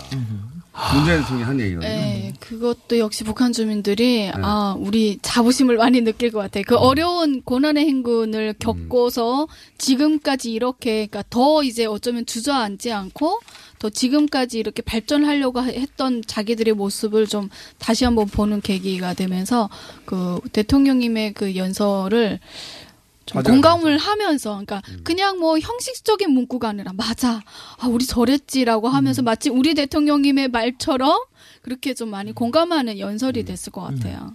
문재인 0.94 1.22
대통령이 1.22 1.44
한 1.44 1.60
얘기거든요. 1.62 1.90
네, 1.90 2.34
그것도 2.42 3.00
역시 3.00 3.24
북한 3.24 3.54
주민들이 3.54 4.30
아 4.34 4.76
우리 4.78 5.18
자부심을 5.22 5.78
많이 5.78 6.02
느낄 6.02 6.32
것 6.32 6.40
같아요. 6.40 6.66
그 6.68 6.76
어려운 6.76 7.42
고난의 7.44 7.86
행군을 7.86 8.54
겪고서 8.60 9.48
지금까지 9.78 10.52
이렇게 10.52 11.08
그러니까 11.08 11.24
더 11.30 11.64
이제 11.64 11.86
어쩌면 11.86 12.26
주저앉지 12.26 12.92
않고 12.92 13.40
더 13.80 13.90
지금까지 13.90 14.60
이렇게 14.60 14.82
발전하려고 14.82 15.62
했던 15.64 16.22
자기들의 16.26 16.74
모습을 16.74 17.28
좀 17.28 17.50
다시 17.78 18.06
한번 18.06 18.28
보는 18.28 18.62
계기가 18.62 19.14
되면서 19.14 19.70
그 20.06 20.40
대통령님의 20.54 21.34
그 21.34 21.56
연설을 21.56 22.40
좀 23.26 23.42
맞아요. 23.44 23.54
공감을 23.54 23.98
하면서 23.98 24.52
그러니까 24.52 24.82
그냥 25.04 25.38
뭐 25.40 25.60
형식적인 25.60 26.32
문구가 26.32 26.70
아니라 26.70 26.94
맞아 26.96 27.42
아 27.78 27.88
우리 27.88 28.06
저랬지라고 28.06 28.88
하면서 28.88 29.22
마치 29.22 29.50
우리 29.50 29.74
대통령님의 29.74 30.48
말처럼 30.48 31.20
그렇게 31.62 31.94
좀 31.94 32.10
많이 32.10 32.32
공감하는 32.32 33.00
연설이 33.00 33.44
됐을 33.44 33.72
것 33.74 33.82
같아요. 33.82 34.34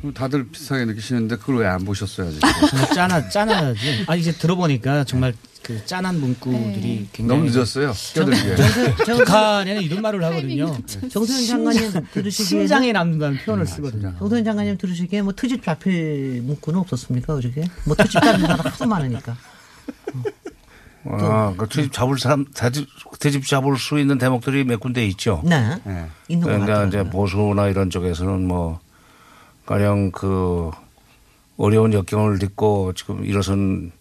그럼 0.00 0.14
다들 0.14 0.48
비슷하게 0.48 0.84
느끼시는데 0.84 1.36
그걸 1.36 1.56
왜 1.56 1.66
안 1.66 1.84
보셨어요, 1.84 2.28
아직? 2.28 2.40
정말 2.70 2.88
짠하, 2.94 3.28
짠하지. 3.28 4.04
아, 4.06 4.14
이제 4.14 4.30
들어보니까 4.30 5.02
정말 5.02 5.34
그 5.62 5.84
짠한 5.84 6.18
문구들이 6.20 7.08
굉장히. 7.12 7.40
너무 7.40 7.50
늦었어요. 7.50 7.92
껴들게. 8.14 8.56
북한에는 9.04 9.82
이런 9.82 10.02
말을 10.02 10.24
하거든요. 10.24 10.76
정세현 11.08 11.46
장관님 11.46 12.06
들으시기에 12.12 12.46
심장에 12.60 12.92
남는다는 12.92 13.38
표현을 13.38 13.66
쓰거든요. 13.66 14.14
정세현 14.18 14.44
장관님 14.44 14.78
들으시기에 14.78 15.22
뭐 15.22 15.32
트집 15.34 15.62
잡힐 15.64 16.42
문구는 16.42 16.80
없었습니까 16.80 17.34
어저께? 17.34 17.64
뭐 17.84 17.94
트집 17.96 18.20
잡는 18.22 18.40
사람 18.46 18.60
하도 18.60 18.86
많으니까. 18.86 19.36
아, 21.04 21.54
그 21.56 21.66
트집 21.68 21.92
잡을 21.92 22.18
사람, 22.18 22.44
트집, 22.52 22.86
트집 23.18 23.46
잡을 23.46 23.76
수 23.78 23.98
있는 23.98 24.18
대목들이 24.18 24.64
몇 24.64 24.80
군데 24.80 25.06
있죠. 25.06 25.40
네. 25.44 25.80
있는 26.28 26.46
것 26.46 26.52
그러니까. 26.52 26.86
이제 26.86 27.08
보수나 27.08 27.68
이런 27.68 27.88
쪽에서는 27.88 28.46
뭐, 28.46 28.80
가령 29.64 30.10
그 30.10 30.70
어려운 31.56 31.92
역경을 31.92 32.38
딛고 32.38 32.92
지금 32.94 33.24
일어선 33.24 33.92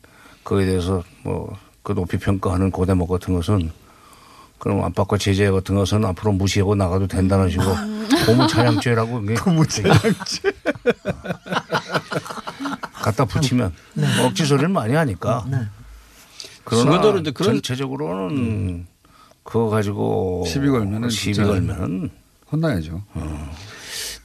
그에 0.50 0.66
대해서 0.66 1.04
뭐, 1.24 1.56
그 1.84 1.94
높이 1.94 2.18
평가하는 2.18 2.72
그 2.72 2.84
대목 2.84 3.08
같은 3.08 3.36
것은 3.36 3.72
그럼 4.58 4.84
압박과 4.84 5.20
제재 5.20 5.52
같은 5.52 5.76
것은 5.76 6.04
앞으로 6.06 6.32
무시하고 6.32 6.74
나가도 6.74 7.06
된다는 7.08 7.52
식으로 7.52 7.68
고무차량죄라고. 8.26 9.22
고무차량죄. 9.46 10.52
갖다 12.94 13.26
붙이면 13.26 13.74
뭐 13.94 14.06
억지 14.26 14.44
소리를 14.46 14.68
많이 14.70 14.96
하니까. 14.96 15.46
그러나 16.66 16.84
순간적으로 16.84 17.20
이제 17.20 17.30
그런- 17.32 17.54
전체적으로는 17.56 18.88
그거 19.44 19.70
가지고 19.70 20.46
시비 20.48 20.68
걸면은 20.68 21.10
시비 21.12 21.38
걸면은 21.44 22.10
혼나야죠. 22.52 23.04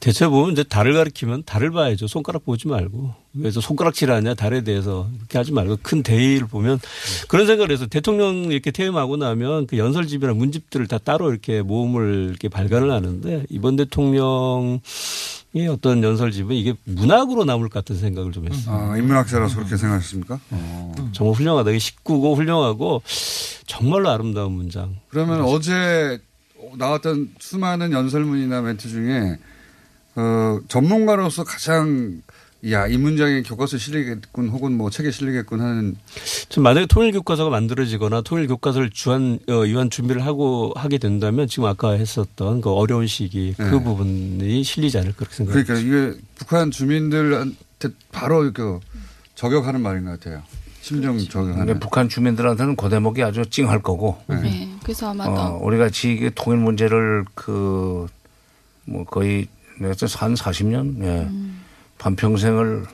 대체 0.05 0.29
보면 0.29 0.53
이제 0.53 0.63
달을 0.63 0.93
가리키면 0.93 1.45
달을 1.47 1.71
봐야죠. 1.71 2.09
손가락 2.09 2.45
보지 2.45 2.69
말고. 2.69 3.15
그래서 3.39 3.63
손가락질하냐 3.63 4.35
달에 4.35 4.63
대해서 4.63 5.09
그렇게 5.17 5.39
하지 5.39 5.51
말고 5.51 5.79
큰 5.83 6.03
대의를 6.03 6.47
보면 6.47 6.79
그런 7.27 7.47
생각을 7.47 7.73
해서 7.73 7.87
대통령 7.87 8.53
이렇게 8.53 8.71
퇴임하고 8.71 9.17
나면 9.17 9.67
그 9.67 9.79
연설집이나 9.79 10.35
문집들을 10.35 10.89
다 10.89 10.99
따로 10.99 11.31
이렇게 11.31 11.63
모음을 11.63 12.27
이렇게 12.29 12.51
발간을 12.51 12.91
하는데 12.91 13.47
이번 13.49 13.77
대통령의 13.77 14.81
어떤 15.71 16.03
연설집은 16.03 16.55
이게 16.55 16.75
문학으로 16.85 17.45
남을 17.47 17.71
것 17.71 17.83
같은 17.83 17.97
생각을 17.97 18.31
좀 18.33 18.47
했어요. 18.47 18.77
아, 18.77 18.99
인문학자라서 18.99 19.57
그렇게 19.57 19.79
생각하셨습니까? 19.79 20.39
어. 20.51 20.93
정말 21.13 21.35
훌륭하다. 21.35 21.71
이게 21.71 21.79
식구고 21.79 22.35
훌륭하고 22.35 23.01
정말로 23.67 24.11
아름다운 24.11 24.53
문장. 24.53 24.97
그러면 25.09 25.41
어제 25.41 26.21
나왔던 26.77 27.37
수많은 27.39 27.93
연설문이나 27.93 28.61
멘트 28.61 28.87
중에 28.91 29.39
어, 30.17 30.61
전문가로서 30.69 31.45
가장 31.45 32.23
야, 32.71 32.87
이 32.87 32.97
문장에 32.97 33.43
교과서에 33.43 33.79
실리겠군 33.79 34.49
혹은 34.49 34.73
뭐 34.73 34.89
책에 34.89 35.11
실리겠군 35.11 35.61
하는 35.61 35.97
지금 36.49 36.63
만약에 36.63 36.87
통일 36.87 37.13
교과서가 37.13 37.51
만들어지거나 37.51 38.23
통일 38.23 38.47
교과서를 38.47 38.89
주한 38.89 39.39
어, 39.51 39.61
위한 39.61 39.91
준비를 39.91 40.25
하고 40.25 40.73
하게 40.75 40.97
된다면 40.97 41.47
지금 41.47 41.67
아까 41.69 41.91
했었던 41.91 42.63
그 42.63 42.71
어려운 42.71 43.07
시기 43.07 43.53
그 43.59 43.63
네. 43.63 43.83
부분이 43.83 44.63
실리지 44.63 44.97
않을까 44.97 45.17
그렇게 45.17 45.35
생각합니다. 45.35 45.75
그러니까 45.75 46.09
이게 46.15 46.19
북한 46.37 46.71
주민들한테 46.71 47.89
바로 48.13 48.51
그 48.55 48.81
저격하는 49.35 49.83
말인 49.83 50.05
것 50.07 50.19
같아요. 50.19 50.43
심정 50.81 51.19
저격하는. 51.19 51.67
근데 51.67 51.79
북한 51.79 52.09
주민들한테는 52.09 52.77
그 52.77 52.89
대목이 52.89 53.23
아주 53.23 53.45
찡할 53.45 53.83
거고. 53.83 54.17
네. 54.27 54.71
그래서 54.83 55.11
아마 55.11 55.27
어, 55.27 55.59
우리가 55.63 55.91
지금 55.91 56.31
통일 56.35 56.61
문제를 56.61 57.27
그 57.35 58.07
뭐 58.87 59.05
거의 59.05 59.47
내가 59.79 59.95
한 60.19 60.35
40년 60.35 61.03
예. 61.05 61.29
반평생을 61.99 62.87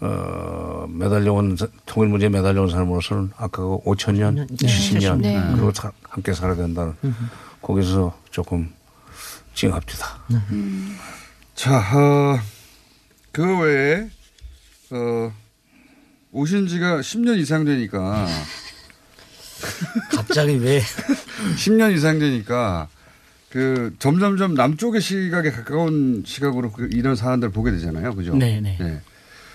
어 0.00 0.86
매달려온 0.90 1.56
사- 1.56 1.68
통일 1.86 2.10
문제에 2.10 2.28
매달려온 2.28 2.68
사람으로서는 2.70 3.30
아까 3.36 3.62
그 3.62 3.78
5천 3.84 4.14
년, 4.16 4.34
네. 4.34 4.46
70년 4.46 5.20
네. 5.20 5.42
그리고 5.52 5.72
사- 5.72 5.92
함께 6.02 6.34
살아야 6.34 6.54
된다는 6.56 6.94
거기서 7.62 8.16
조금 8.30 8.70
찡합니다. 9.54 10.18
자, 11.54 11.78
어, 11.78 12.38
그 13.32 13.58
외에 13.60 14.10
어, 14.90 15.32
오신 16.32 16.68
지가 16.68 17.00
10년 17.00 17.38
이상 17.38 17.64
되니까 17.64 18.26
갑자기 20.10 20.56
왜 20.56 20.82
10년 21.56 21.94
이상 21.96 22.18
되니까 22.18 22.88
그 23.56 23.96
점점점 23.98 24.52
남쪽의 24.52 25.00
시각에 25.00 25.50
가까운 25.50 26.22
시각으로 26.26 26.70
그 26.72 26.90
이런 26.92 27.16
사안들을 27.16 27.54
보게 27.54 27.70
되잖아요. 27.70 28.14
그죠? 28.14 28.36
네, 28.36 28.60
네. 28.60 29.00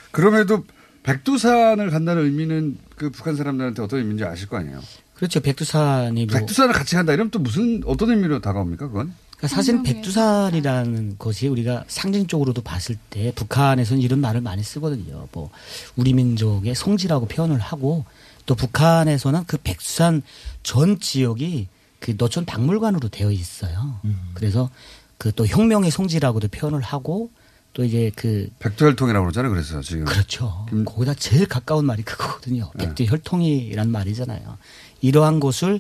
그럼에도 0.10 0.66
백두산을 1.04 1.92
간다는 1.92 2.24
의미는 2.24 2.80
그 2.96 3.12
북한 3.12 3.36
사람들한테 3.36 3.84
어떤 3.84 4.00
의미인지 4.00 4.24
아실 4.24 4.50
거 4.50 4.58
아니에요. 4.58 4.82
그렇죠. 5.14 5.40
백두산이 5.40 6.26
뭐 6.26 6.36
백두산을 6.36 6.74
같이 6.74 6.96
간다 6.96 7.14
이러면 7.14 7.30
또 7.30 7.38
무슨 7.38 7.84
어떤 7.86 8.10
의미로 8.10 8.42
다가옵니까 8.42 8.88
그건? 8.88 9.14
그러니까 9.38 9.48
사실은 9.48 9.84
백두산이라는 9.84 11.18
것이 11.20 11.48
우리가 11.48 11.84
상징적으로도 11.88 12.64
봤을 12.64 12.98
때 13.12 13.32
북한에서는 13.36 14.02
이런 14.02 14.20
말을 14.20 14.42
많이 14.42 14.64
쓰거든요. 14.64 15.28
뭐 15.32 15.52
우리 15.96 16.14
민족의 16.14 16.74
성지라고 16.74 17.28
표현을 17.28 17.60
하고 17.60 18.06
또 18.48 18.56
북한에서는 18.56 19.44
그 19.46 19.58
백두산 19.58 20.24
전 20.64 21.00
지역이 21.00 21.68
그 22.02 22.16
노천 22.18 22.44
박물관으로 22.46 23.08
되어 23.08 23.32
있어요. 23.32 24.00
그래서 24.34 24.70
그 25.18 25.32
또 25.32 25.46
혁명의 25.46 25.92
성지라고도 25.92 26.48
표현을 26.50 26.82
하고 26.82 27.30
또 27.74 27.86
이제 27.86 28.12
그 28.16 28.50
백두혈통이라고 28.60 29.24
그러잖아요. 29.24 29.52
그래서 29.52 29.80
지금 29.82 30.04
그렇죠. 30.04 30.66
거기다 30.84 31.14
제일 31.14 31.46
가까운 31.46 31.86
말이 31.86 32.04
그거거든요. 32.04 32.70
백두혈통이란 32.78 33.90
말이잖아요. 33.92 34.58
이러한 35.02 35.40
곳을 35.40 35.80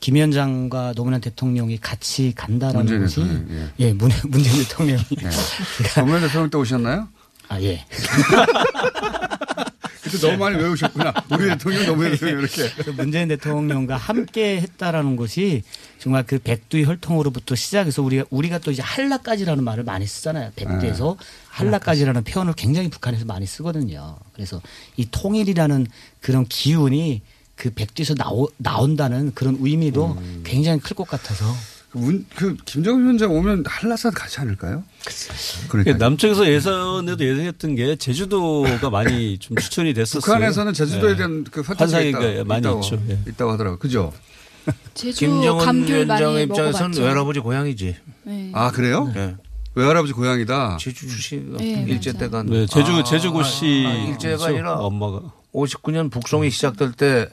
김 0.00 0.14
위원장과 0.16 0.94
노무현 0.94 1.20
대통령이 1.20 1.78
같이 1.78 2.32
간다라는 2.34 2.80
문재인 2.80 3.00
것이 3.02 3.16
대통령, 3.16 3.70
예, 3.78 3.92
문, 3.92 4.10
문재인 4.28 4.64
대통령이 4.64 5.02
노무현 5.96 6.20
대통령 6.22 6.50
때 6.50 6.58
오셨나요? 6.58 7.08
아 7.48 7.60
예. 7.60 7.84
너무 10.18 10.36
많이 10.38 10.56
외우셨구나. 10.56 11.12
우리 11.30 11.48
대통령 11.48 11.86
노무현 11.86 12.12
대통령 12.12 12.38
이렇게. 12.40 12.70
그래서 12.72 12.92
문재인 12.92 13.28
대통령과 13.28 13.96
함께 13.96 14.60
했다라는 14.60 15.16
것이 15.16 15.62
정말 15.98 16.24
그 16.26 16.38
백두의 16.38 16.84
혈통으로부터 16.86 17.54
시작해서 17.54 18.02
우리가 18.02 18.24
우리가 18.30 18.58
또 18.58 18.70
이제 18.70 18.82
한라까지라는 18.82 19.62
말을 19.64 19.84
많이 19.84 20.06
쓰잖아요. 20.06 20.52
백두에서 20.56 21.16
네. 21.18 21.26
한라까지라는 21.48 22.24
표현을 22.24 22.54
굉장히 22.54 22.88
북한에서 22.88 23.24
많이 23.24 23.46
쓰거든요. 23.46 24.16
그래서 24.32 24.60
이 24.96 25.06
통일이라는 25.10 25.86
그런 26.20 26.46
기운이 26.46 27.22
그 27.56 27.70
백두에서 27.70 28.14
나오, 28.14 28.48
나온다는 28.56 29.32
그런 29.34 29.58
의미도 29.60 30.16
음. 30.18 30.42
굉장히 30.46 30.80
클 30.80 30.96
것 30.96 31.06
같아서 31.06 31.44
그, 31.44 31.79
문, 31.92 32.24
그 32.36 32.56
김정은 32.64 33.02
위원장 33.02 33.32
오면 33.32 33.64
한라산 33.66 34.12
가지 34.12 34.40
않을까요? 34.40 34.84
그러니까 35.68 35.96
남쪽에서 35.96 36.48
예선에도 36.48 37.24
예상했던 37.24 37.74
게 37.74 37.96
제주도가 37.96 38.90
많이 38.90 39.38
좀 39.38 39.56
추천이 39.56 39.92
됐었어요. 39.92 40.20
북한에서는 40.20 40.72
제주도에 40.72 41.12
네. 41.12 41.16
대한 41.16 41.44
그 41.50 41.62
판타지가 41.62 41.98
환상이 41.98 42.08
있다, 42.10 42.20
그 42.20 42.48
많이 42.48 42.60
있다고, 42.60 42.80
있죠. 42.80 43.02
예. 43.08 43.18
있다고 43.28 43.52
하더라고요. 43.52 43.78
그죠? 43.78 44.12
제주 44.94 45.18
김정은 45.18 45.86
위원장의 45.86 46.44
입장에서는 46.44 46.90
먹어봤죠. 46.90 47.02
외할아버지 47.02 47.40
고향이지. 47.40 47.96
네. 48.24 48.52
아 48.54 48.70
그래요? 48.70 49.10
네. 49.12 49.34
외할아버지 49.74 50.12
고향이다. 50.12 50.76
제주 50.78 51.08
출신 51.08 51.56
네, 51.56 51.84
일제. 51.88 52.12
때가 52.12 52.44
네, 52.44 52.66
제주 52.66 53.02
제주고시 53.04 53.84
아, 53.86 53.92
일제가 54.08 54.36
그렇죠? 54.36 54.44
아니라 54.46 54.74
엄마가 54.74 55.32
59년 55.52 56.10
북송이 56.10 56.50
시작될 56.50 56.92
때 56.92 57.28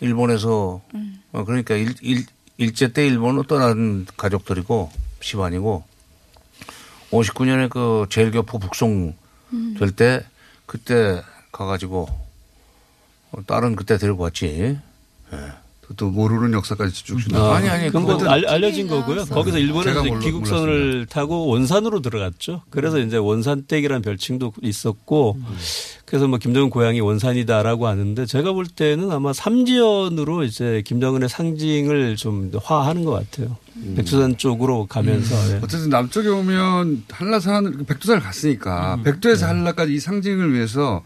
일본에서 0.00 0.80
어, 1.32 1.44
그러니까 1.44 1.74
일, 1.74 1.94
일, 2.00 2.24
일제 2.60 2.92
때 2.92 3.06
일본으로 3.06 3.44
떠난 3.44 4.06
가족들이고 4.18 4.92
집안이고 5.22 5.82
59년에 7.10 7.70
그 7.70 8.06
제일교포 8.10 8.58
북송 8.58 9.16
될때 9.78 10.26
그때 10.66 11.22
가가지고 11.52 12.06
어, 13.32 13.42
딸은 13.46 13.76
그때 13.76 13.96
데리고 13.96 14.24
왔지. 14.24 14.78
또 16.00 16.08
모르는 16.08 16.54
역사까지 16.54 17.04
쭉 17.04 17.18
아, 17.34 17.56
아니 17.56 17.68
아니 17.68 17.90
그건 17.90 18.26
알, 18.26 18.46
알려진 18.46 18.88
거고요. 18.88 19.26
거기서 19.26 19.58
일본에서 19.58 20.02
몰라- 20.02 20.20
귀국선을 20.20 21.04
타고 21.10 21.46
원산으로 21.48 22.00
들어갔죠. 22.00 22.62
그래서 22.70 22.98
이제 22.98 23.18
원산댁이라는 23.18 24.00
별칭도 24.00 24.54
있었고 24.62 25.36
그래서 26.06 26.26
뭐 26.26 26.38
김정은 26.38 26.70
고향이 26.70 27.00
원산이다라고 27.00 27.86
하는데 27.86 28.24
제가 28.24 28.54
볼 28.54 28.66
때는 28.66 29.10
아마 29.10 29.34
삼지연으로 29.34 30.44
이제 30.44 30.82
김정은의 30.86 31.28
상징을 31.28 32.16
좀 32.16 32.50
화하는 32.64 33.04
것 33.04 33.10
같아요. 33.10 33.58
백두산 33.96 34.38
쪽으로 34.38 34.86
가면서 34.86 35.34
예. 35.52 35.60
어쨌든 35.62 35.90
남쪽에 35.90 36.28
오면 36.28 37.04
한라산 37.10 37.84
백두산을 37.86 38.22
갔으니까 38.22 38.94
음. 38.94 39.02
백두에서 39.02 39.44
네. 39.46 39.52
한라까지 39.52 39.92
이 39.94 40.00
상징을 40.00 40.54
위해서 40.54 41.02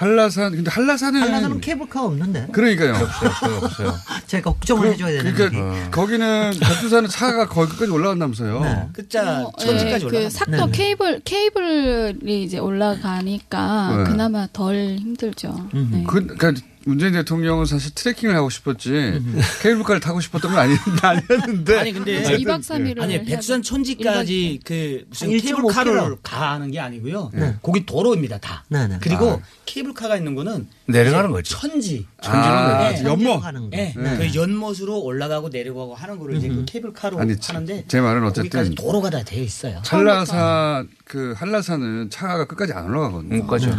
한라산 0.00 0.52
근데 0.52 0.70
한라산은 0.70 1.20
한라산은 1.20 1.60
케이블카가 1.60 2.06
없는데. 2.06 2.46
그러니까요. 2.52 2.94
없어요, 2.94 3.56
없어요. 3.62 3.94
제가 4.26 4.50
걱정을 4.52 4.94
해줘야 4.94 5.22
되는데. 5.22 5.50
그러니까 5.50 5.90
거기는 5.90 6.52
백두산은 6.58 7.10
차가 7.10 7.46
거기까지 7.46 7.90
올라간다면서요. 7.92 8.60
네. 8.60 8.88
끝자 8.94 9.42
어, 9.42 9.52
천지까지 9.58 10.04
예, 10.04 10.08
올라가. 10.08 10.24
그 10.24 10.30
삭도 10.30 10.70
케이블 10.70 11.20
케이블이 11.22 12.42
이제 12.44 12.56
올라가니까 12.56 13.96
네. 13.98 14.04
그나마 14.10 14.48
덜 14.54 14.96
힘들죠. 14.98 15.68
네. 15.74 16.04
그, 16.08 16.26
그러니까 16.26 16.54
문재인 16.84 17.12
대통령은 17.12 17.66
사실 17.66 17.94
트레킹을 17.94 18.34
하고 18.34 18.48
싶었지 18.50 19.20
케이블카를 19.62 20.00
타고 20.00 20.20
싶었던 20.20 20.50
건 20.50 20.60
아니, 20.60 20.74
아니었는데. 21.02 21.78
아니 21.78 21.92
근데 21.92 22.22
그래서 22.22 22.32
2박 22.32 22.60
3일을 22.60 23.02
아니 23.02 23.22
백두산 23.24 23.62
천지까지 23.62 24.60
그 24.64 25.04
무슨 25.08 25.28
1.5 25.28 25.42
케이블카를. 25.42 26.16
가는 26.22 26.70
게 26.70 26.80
아니고요. 26.80 27.30
네. 27.34 27.54
거기 27.62 27.84
도로입니다 27.84 28.38
다. 28.38 28.64
네, 28.68 28.86
네. 28.88 28.98
그리고 29.00 29.30
아. 29.32 29.40
케이블카가 29.66 30.16
있는 30.16 30.34
거는 30.34 30.66
내려가는 30.90 31.30
거지. 31.30 31.50
천지. 31.52 32.06
천지로 32.20 32.54
아, 32.54 32.66
내려가지. 32.78 33.04
연못. 33.04 33.40
가는 33.40 33.60
거. 33.62 33.68
네. 33.70 33.94
네. 33.96 34.16
그 34.18 34.34
연못으로 34.38 35.00
올라가고 35.00 35.48
내려가고 35.48 35.94
하는 35.94 36.18
거를 36.18 36.36
이제 36.36 36.48
그 36.48 36.64
케이블카로 36.66 37.18
아니, 37.18 37.34
하는데 37.42 37.84
제 37.88 38.00
말은 38.00 38.20
거기까지 38.22 38.48
어쨌든 38.58 38.74
도로가 38.74 39.10
다 39.10 39.22
되어 39.24 39.42
있어요. 39.42 39.80
한라산 39.86 40.88
그 41.04 41.34
한라산은 41.36 42.10
차가 42.10 42.44
끝까지 42.46 42.72
안 42.72 42.84
올라가거든요. 42.86 43.36
못 43.38 43.46
가죠. 43.46 43.70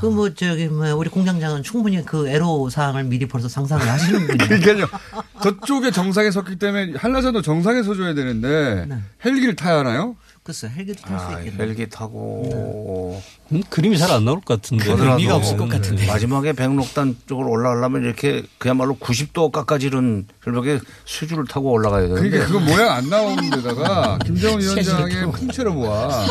그 0.00 0.14
뭐 0.14 0.32
저기 0.34 0.66
뭐 0.68 0.94
우리 0.94 1.08
공장장은 1.10 1.62
충분히 1.62 2.04
그 2.04 2.28
애로 2.28 2.70
사항을 2.70 3.04
미리 3.04 3.26
벌써 3.26 3.48
상상을 3.48 3.84
하시는군요. 3.88 4.36
그러니까요. 4.46 4.86
저쪽에 5.42 5.90
정상에 5.90 6.30
섰기 6.30 6.56
때문에 6.56 6.92
한라산도 6.96 7.42
정상에 7.42 7.82
서줘야 7.82 8.14
되는데 8.14 8.86
네. 8.88 8.98
헬기를 9.24 9.56
타야 9.56 9.78
하나요? 9.78 10.16
글쎄 10.44 10.68
헬기도 10.68 11.00
탈수 11.00 11.24
아, 11.24 11.38
있겠네. 11.40 11.64
헬기 11.64 11.88
타고 11.88 13.18
음, 13.50 13.62
그림이 13.70 13.96
잘 13.96 14.10
안 14.10 14.26
나올 14.26 14.42
것 14.42 14.60
같은데. 14.60 14.84
그러더라도 14.84 15.66
마지막에 16.06 16.52
백록단 16.52 17.16
쪽으로 17.26 17.50
올라가려면 17.50 18.04
이렇게 18.04 18.42
그야말로 18.58 18.94
90도 18.98 19.50
깎아지른 19.50 20.26
절벽에 20.44 20.80
수주를 21.06 21.46
타고 21.46 21.70
올라가야 21.72 22.08
되는데. 22.08 22.28
그러니까 22.28 22.46
그거 22.46 22.60
모양 22.60 22.92
안 22.92 23.08
나오는 23.08 23.48
데다가 23.50 24.18
김정은 24.18 24.60
위원장의 24.60 25.32
풍채로 25.32 25.74
보아. 25.74 26.26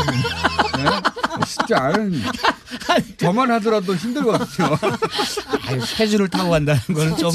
네? 0.77 0.83
진짜 1.47 1.77
아는 1.79 2.21
저만 3.17 3.51
하더라도 3.51 3.95
힘들거든요. 3.95 4.69
아유, 5.67 5.81
세주를 5.81 6.29
타고 6.29 6.49
간다는 6.49 6.81
거는 6.93 7.17
좀 7.17 7.31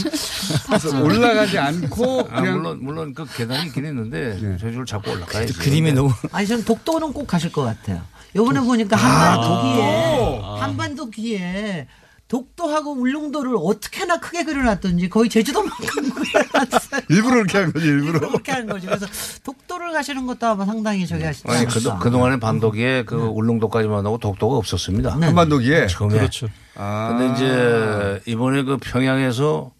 그래서 0.66 1.02
올라가지 1.02 1.58
않고 1.58 2.28
아, 2.30 2.40
그냥 2.40 2.56
물론 2.58 2.78
물론 2.82 3.14
그 3.14 3.24
계단이 3.24 3.68
있긴 3.68 3.86
있는데 3.86 4.38
제주를 4.58 4.86
잡고 4.86 5.12
올라가야지. 5.12 5.52
그림이 5.54 5.92
너무 5.92 6.12
아니 6.32 6.46
전 6.46 6.64
독도는 6.64 7.12
꼭 7.12 7.26
가실 7.26 7.52
것 7.52 7.62
같아요. 7.62 8.02
요번에 8.36 8.60
보니까 8.60 8.96
아. 8.96 9.00
한반도기에 9.00 10.40
한반도기에 10.60 11.86
독도하고 12.28 12.92
울릉도를 12.92 13.54
어떻게나 13.56 14.20
크게 14.20 14.44
그려놨던지 14.44 15.08
거의 15.08 15.30
제주도만큼 15.30 16.10
그려놨어요. 16.12 17.00
일부러 17.08 17.34
그렇게 17.36 17.58
한 17.58 17.72
거지 17.72 17.86
일부러. 17.86 18.20
그렇게 18.20 18.52
하는 18.52 18.66
거지. 18.66 18.86
그래서 18.86 19.06
독도를 19.44 19.92
가시는 19.92 20.26
것도 20.26 20.46
아마 20.46 20.66
상당히 20.66 21.06
저기 21.06 21.24
하시지 21.24 21.48
아니 21.48 21.64
그. 21.66 21.98
그동안에 21.98 22.38
반도기에 22.38 23.04
그 23.04 23.16
울릉도까지만 23.16 24.04
하고 24.04 24.18
독도가 24.18 24.56
없었습니다. 24.58 25.16
네. 25.16 25.26
한반도기에 25.26 25.86
처음에. 25.86 26.18
그렇죠. 26.18 26.48
아. 26.74 27.16
근데 27.16 27.34
이제 27.34 28.20
이번에 28.30 28.62
그 28.62 28.76
평양에서 28.76 29.72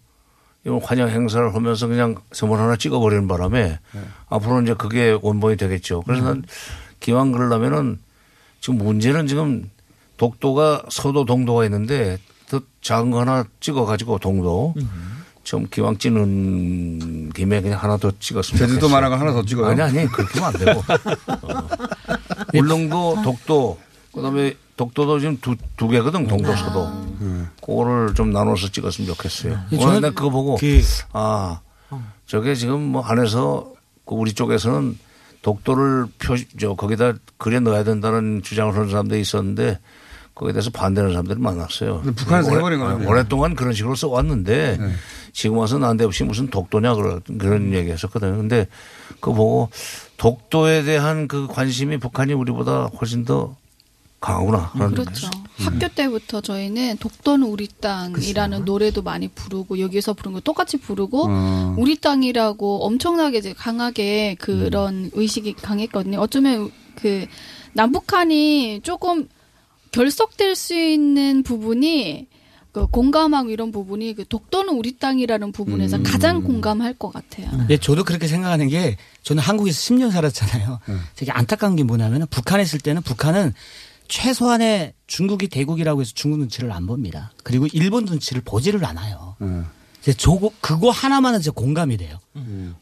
이번 0.65 0.81
환영 0.81 1.07
행사를 1.07 1.53
하면서 1.53 1.87
그냥 1.87 2.15
선물 2.31 2.59
하나 2.59 2.75
찍어버리는 2.75 3.27
바람에 3.27 3.79
앞으로 4.27 4.61
이제 4.63 4.73
그게 4.73 5.17
원본이 5.21 5.55
되겠죠. 5.55 6.01
그래서 6.01 6.23
난 6.23 6.43
기왕 6.99 7.31
그러려면은 7.31 7.99
지금 8.59 8.79
문제는 8.79 9.27
지금 9.27 9.69
독도가 10.17 10.83
서도 10.89 11.25
동도가 11.25 11.63
있는데 11.65 12.17
더 12.49 12.59
작은 12.81 13.11
거 13.11 13.21
하나 13.21 13.45
찍어가지고 13.59 14.19
동도 14.19 14.73
좀 15.43 15.67
기왕 15.71 15.97
찍는 15.97 17.29
김에 17.33 17.61
그냥 17.61 17.81
하나 17.81 17.97
더 17.97 18.11
찍었으면 18.19 18.57
제주도 18.59 18.89
거 19.09 19.15
하나 19.19 19.31
더 19.31 19.43
찍어요? 19.43 19.67
아니 19.67 19.81
아니 19.81 20.05
그렇게 20.07 20.39
하면 20.39 20.53
안 20.53 20.65
되고 20.65 20.83
어. 21.53 21.69
울릉도 22.53 23.21
독도 23.23 23.77
그다음에 24.13 24.55
독도도 24.75 25.19
지금 25.19 25.37
두, 25.41 25.55
두 25.77 25.87
개거든 25.87 26.27
동도 26.27 26.55
서도 26.55 26.89
그거를 27.61 28.13
좀 28.15 28.31
나눠서 28.31 28.69
찍었으면 28.69 29.07
좋겠어요. 29.09 29.59
예, 29.71 29.77
오늘 29.77 30.01
내가 30.01 30.13
그거 30.13 30.29
보고 30.29 30.55
그- 30.55 30.81
아 31.13 31.59
저게 32.25 32.55
지금 32.55 32.79
뭐 32.81 33.01
안에서 33.03 33.73
그 34.05 34.15
우리 34.15 34.33
쪽에서는 34.33 34.97
독도를 35.41 36.07
표, 36.19 36.35
저, 36.59 36.73
거기다 36.75 37.13
그려 37.37 37.59
넣어야 37.59 37.83
된다는 37.83 38.41
주장을 38.43 38.73
하는 38.73 38.89
사람들이 38.89 39.21
있었는데 39.21 39.79
거기에 40.39 40.53
대해서 40.53 40.69
반대하는 40.69 41.11
사람들이 41.13 41.37
많았어요. 41.37 42.01
북한에서 42.15 42.49
오래- 42.51 42.57
해버린 42.59 42.79
거죠. 42.79 42.97
네. 42.99 43.05
오랫동안 43.07 43.55
그런 43.55 43.73
식으로 43.73 43.95
써왔는데 43.95 44.79
지금 45.33 45.57
와서 45.57 45.77
난데없이 45.77 46.23
무슨 46.23 46.47
독도냐 46.49 46.95
그런, 46.95 47.21
그런 47.37 47.73
얘기 47.73 47.91
했었거든요. 47.91 48.37
근데 48.37 48.67
그거 49.19 49.33
보고 49.33 49.69
독도에 50.15 50.83
대한 50.83 51.27
그 51.27 51.47
관심이 51.47 51.97
북한이 51.97 52.31
우리보다 52.31 52.85
훨씬 53.01 53.25
더 53.25 53.57
강하구나. 54.21 54.71
그런 54.71 54.93
그렇죠. 54.93 55.29
학교 55.57 55.89
때부터 55.89 56.39
저희는 56.39 56.97
독도는 56.99 57.45
우리 57.45 57.67
땅이라는 57.67 58.63
노래도 58.63 59.01
많이 59.01 59.27
부르고 59.27 59.79
여기서 59.79 60.13
부른 60.13 60.31
거 60.31 60.39
똑같이 60.39 60.77
부르고 60.77 61.25
어. 61.29 61.75
우리 61.77 61.97
땅이라고 61.97 62.85
엄청나게 62.85 63.39
이제 63.39 63.53
강하게 63.53 64.35
그런 64.39 65.11
의식이 65.13 65.53
강했거든요. 65.55 66.17
어쩌면 66.19 66.71
그 66.95 67.25
남북한이 67.73 68.79
조금 68.83 69.27
결속될 69.91 70.55
수 70.55 70.75
있는 70.75 71.43
부분이 71.43 72.27
그 72.71 72.85
공감하고 72.87 73.49
이런 73.49 73.71
부분이 73.71 74.13
그 74.13 74.25
독도는 74.27 74.75
우리 74.75 74.97
땅이라는 74.97 75.51
부분에서 75.51 75.97
음. 75.97 76.03
가장 76.03 76.43
공감할 76.43 76.93
것 76.93 77.11
같아요. 77.11 77.49
예, 77.69 77.77
저도 77.77 78.03
그렇게 78.03 78.27
생각하는 78.27 78.67
게 78.67 78.95
저는 79.23 79.41
한국에서 79.41 79.77
10년 79.79 80.11
살았잖아요. 80.11 80.79
되게 81.15 81.31
안타까운 81.31 81.75
게 81.75 81.83
뭐냐면 81.83 82.27
북한에 82.29 82.61
있을 82.63 82.79
때는 82.79 83.01
북한은 83.01 83.53
최소한의 84.07 84.93
중국이 85.07 85.47
대국이라고 85.47 86.01
해서 86.01 86.11
중국 86.13 86.39
눈치를 86.39 86.71
안 86.71 86.85
봅니다. 86.85 87.31
그리고 87.43 87.67
일본 87.73 88.05
눈치를 88.05 88.43
보지를 88.45 88.85
않아요. 88.85 89.35
이제 90.01 90.13
저거 90.13 90.51
그거 90.61 90.89
하나만은 90.91 91.41
진짜 91.41 91.53
공감이 91.53 91.97
돼요. 91.97 92.19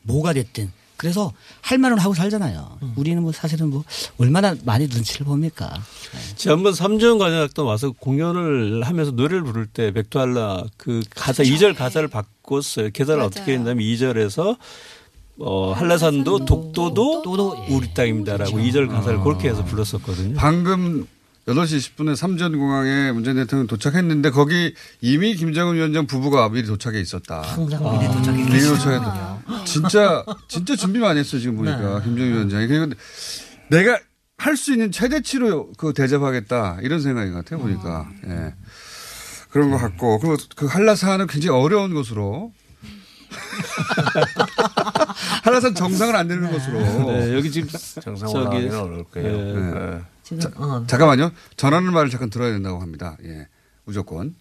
뭐가 0.03 0.34
됐든. 0.34 0.72
그래서 0.97 1.31
할 1.61 1.77
말은 1.77 1.99
하고 1.99 2.13
살잖아요. 2.13 2.79
우리는 2.95 3.21
뭐 3.21 3.31
사실은 3.31 3.69
뭐 3.69 3.83
얼마나 4.17 4.55
많이 4.65 4.87
눈치를 4.87 5.25
봅니까? 5.25 5.71
지난번 6.35 6.73
삼지연 6.73 7.19
관현악단 7.19 7.63
와서 7.65 7.91
공연을 7.91 8.83
하면서 8.83 9.11
노래를 9.11 9.43
부를 9.43 9.67
때 9.67 9.91
백두와 9.91 10.36
한라 10.36 10.63
그 10.77 11.01
가사 11.15 11.43
이절 11.43 11.73
가사를 11.75 12.07
바꿨어요. 12.07 12.89
개사를 12.91 13.21
어떻게 13.23 13.53
했냐면 13.53 13.81
이절에서 13.81 14.57
어, 15.39 15.71
한라산도 15.73 16.45
독도도 16.45 17.65
우리 17.69 17.93
땅입니다라고 17.93 18.59
이절 18.59 18.87
가사를 18.87 19.19
그렇게 19.21 19.49
해서 19.49 19.63
불렀었거든요. 19.63 20.35
방금 20.35 21.05
8시 21.47 21.95
20분에 21.95 22.15
순안공항에 22.15 23.11
문재인 23.13 23.37
대통령 23.37 23.67
도착했는데 23.67 24.31
거기 24.31 24.73
이미 25.01 25.35
김정은 25.35 25.75
위원장 25.75 26.05
부부가 26.05 26.49
미리 26.49 26.65
도착해 26.67 26.99
있었다. 26.99 27.41
항상 27.41 27.83
미리 27.99 28.11
도착해 28.11 28.37
미리 28.37 28.51
계시구나. 28.51 28.77
도착했다. 28.77 29.36
진짜 29.65 30.23
진짜 30.47 30.75
준비 30.75 30.99
많이 30.99 31.19
했어요 31.19 31.41
지금 31.41 31.57
보니까 31.57 31.99
네. 31.99 32.05
김정은 32.05 32.31
위원장이. 32.33 32.67
그리고 32.67 32.93
내가 33.69 33.99
할 34.37 34.55
수 34.55 34.71
있는 34.71 34.91
최대치로 34.91 35.73
그 35.77 35.93
대접하겠다 35.93 36.77
이런 36.81 37.01
생각인 37.01 37.33
것 37.33 37.43
같아요 37.43 37.59
보니까. 37.59 38.07
예. 38.27 38.53
그런 39.49 39.71
것 39.71 39.77
같고 39.77 40.19
그리고 40.19 40.37
그 40.55 40.67
한라산은 40.67 41.27
굉장히 41.27 41.57
어려운 41.59 41.93
곳으로 41.93 42.53
한라산 45.43 45.75
정상을 45.75 46.15
안 46.15 46.27
내리는 46.27 46.51
곳으로. 46.51 46.79
네, 47.11 47.33
여기 47.33 47.51
지금 47.51 47.67
정상 48.01 48.29
올라가기는 48.29 48.79
어려울 48.79 49.03
거예요. 49.05 49.37
네. 49.37 50.01
지금 50.23 50.39
자, 50.39 50.49
어, 50.55 50.83
잠깐만요. 50.87 51.31
전하는 51.55 51.93
말을 51.93 52.09
잠깐 52.09 52.29
들어야 52.29 52.51
된다고 52.51 52.79
합니다. 52.81 53.17
예. 53.23 53.47
무조건. 53.85 54.35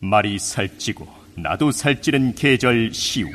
말이 0.00 0.38
살찌고 0.38 1.08
나도 1.36 1.72
살찌는 1.72 2.34
계절 2.34 2.90
10월 2.90 3.32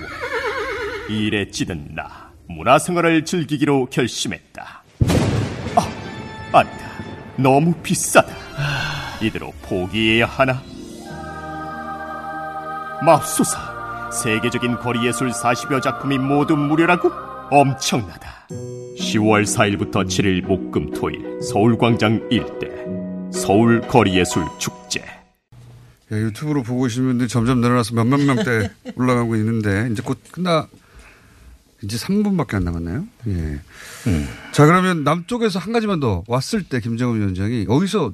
일에 1.10 1.50
찌든 1.50 1.96
나 1.96 2.32
문화생활을 2.48 3.26
즐기기로 3.26 3.88
결심했다. 3.88 4.84
아 5.76 5.90
아니다. 6.52 6.78
너무 7.36 7.74
비싸다. 7.82 8.34
이대로 9.22 9.52
포기해야 9.64 10.26
하나? 10.26 10.62
맙소사. 13.04 14.10
세계적인 14.12 14.78
거리예술 14.78 15.30
40여 15.32 15.82
작품이 15.82 16.18
모두 16.18 16.56
무료라고? 16.56 17.12
엄청나다. 17.52 18.48
10월 18.50 19.44
4일부터 19.44 20.06
7일 20.06 20.42
목금토일 20.46 21.42
서울광장 21.42 22.28
일대 22.30 22.70
서울 23.32 23.82
거리예술 23.82 24.46
축제. 24.58 25.04
예, 26.12 26.16
유튜브로 26.16 26.64
보고 26.64 26.84
계신 26.84 27.06
분들이 27.06 27.28
점점 27.30 27.62
늘어나서 27.62 27.94
몇몇 27.94 28.18
명대 28.18 28.72
올라가고 28.98 29.36
있는데 29.36 29.90
이제 29.92 30.02
곧 30.04 30.20
끝나 30.32 30.68
이제 31.84 31.98
3분밖에 31.98 32.56
안 32.56 32.64
남았나요? 32.64 33.06
예. 33.28 33.60
자 34.52 34.66
그러면 34.66 35.04
남쪽에서 35.04 35.60
한 35.60 35.72
가지만 35.74 36.00
더 36.00 36.24
왔을 36.28 36.64
때 36.64 36.80
김정은 36.80 37.18
위원장이 37.20 37.66
어디서 37.70 38.14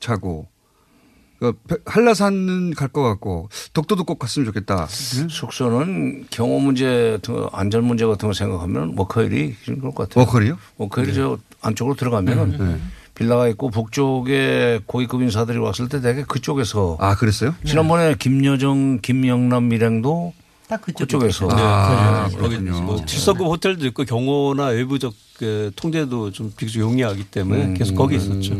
자고 0.00 0.48
그 1.38 1.52
한라산은 1.86 2.74
갈 2.74 2.88
것 2.88 3.02
같고 3.02 3.48
독도도 3.72 4.04
꼭 4.04 4.18
갔으면 4.20 4.46
좋겠다. 4.46 4.86
숙소는 4.86 6.26
경호 6.30 6.60
문제, 6.60 7.18
안전 7.52 7.84
문제 7.84 8.06
같은 8.06 8.28
거 8.28 8.32
생각하면 8.32 8.94
워커힐이 8.96 9.54
그럴 9.64 9.80
것 9.80 9.94
같아요. 10.08 10.24
워커힐이요? 10.24 10.58
워커힐이 10.76 11.14
저 11.14 11.38
안쪽으로 11.60 11.96
들어가면은 11.96 12.58
네. 12.58 12.80
빌라가 13.14 13.48
있고 13.48 13.70
북쪽에 13.70 14.80
고위급 14.86 15.20
인사들이 15.22 15.58
왔을 15.58 15.88
때 15.88 16.00
되게 16.00 16.22
그쪽에서. 16.22 16.96
아 17.00 17.16
그랬어요? 17.16 17.54
지난번에 17.64 18.14
김여정, 18.18 19.00
김영남 19.02 19.68
밀행도 19.68 20.32
딱 20.72 20.80
그쪽 20.80 21.22
에서. 21.24 21.48
아, 21.50 22.28
네, 22.30 22.36
거기 22.38 22.56
뭐 22.56 23.04
칠성급 23.04 23.46
호텔도 23.46 23.86
있고 23.88 24.04
경호나 24.04 24.68
외부적 24.68 25.12
그 25.38 25.70
통제도 25.76 26.30
좀 26.32 26.50
비교적 26.56 26.80
용이하기 26.80 27.24
때문에 27.24 27.64
음, 27.66 27.74
계속 27.74 27.94
거기 27.94 28.16
음, 28.16 28.20
있었죠. 28.20 28.54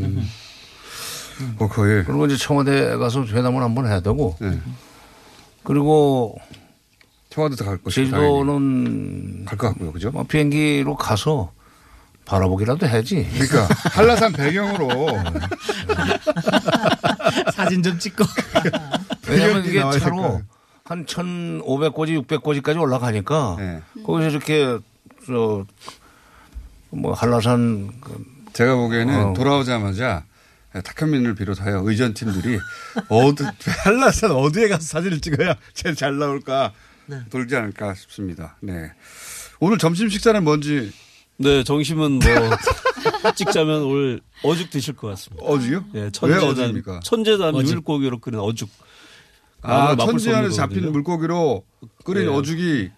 워커힐. 1.59 2.05
그리고 2.05 2.27
이제 2.27 2.37
청와대 2.37 2.97
가서 2.97 3.25
회담을 3.25 3.63
한번 3.63 3.87
해야 3.87 4.01
되고. 4.01 4.37
네. 4.41 4.59
그리고 5.65 6.37
청와대도 7.31 7.65
갈 7.65 7.79
것이고. 7.79 7.91
제주도는 8.05 9.45
갈 9.47 9.57
것 9.57 9.69
같고요, 9.69 9.93
그죠? 9.93 10.11
뭐 10.11 10.25
비행기로 10.25 10.97
가서 10.97 11.53
바라보기라도 12.27 12.87
해야지. 12.87 13.27
그러니까 13.33 13.75
한라산 13.91 14.33
배경으로 14.35 14.89
사진 17.55 17.83
좀 17.83 17.99
찍고. 17.99 18.23
왜냐하면 19.29 19.63
비행기 19.63 19.69
이게 19.71 19.79
나와야 19.81 19.93
될 19.93 20.01
차로. 20.01 20.43
한 20.93 21.07
1,500고지, 21.07 22.27
600고지까지 22.27 22.79
올라가니까 22.81 23.57
네. 23.59 23.83
거기서 24.05 24.29
이렇게 24.31 24.79
저 25.27 25.65
뭐 26.95 27.15
한라산 27.15 27.91
제가 28.53 28.77
보기에는 28.77 29.25
어. 29.29 29.33
돌아오자마자 29.33 30.25
탁현민을 30.85 31.35
비롯하여 31.35 31.81
의전팀들이 31.85 32.59
어디 33.09 33.45
한라산 33.85 34.31
어디에 34.33 34.69
가서 34.69 34.83
사진을 34.83 35.21
찍어야 35.21 35.57
제일 35.73 35.95
잘 35.95 36.19
나올까 36.19 36.73
돌지 37.31 37.57
않을까 37.57 37.95
싶습니다. 37.95 38.57
네. 38.61 38.93
오늘 39.59 39.79
점심 39.79 40.11
식사는 40.11 40.45
뭔지 40.45 40.93
네, 41.39 41.65
정심은 41.65 42.19
뭐 42.19 43.33
찍자면 43.37 43.85
오늘 43.85 44.21
어죽 44.43 44.69
드실 44.69 44.95
것 44.95 45.09
같습니다. 45.09 45.45
예, 45.95 46.01
왜 46.03 46.11
천재단 46.11 46.49
어죽입니까? 46.49 47.01
천재단 47.03 47.55
어죽. 47.55 47.73
물고기로 47.77 48.19
끓인 48.19 48.39
어죽. 48.39 48.69
아, 49.63 49.97
천지 49.97 50.29
안에 50.31 50.39
없는 50.47 50.51
잡힌. 50.53 50.93
물고기로 50.93 51.65
끓인 52.05 52.27
네. 52.27 52.33
어죽이 52.33 52.91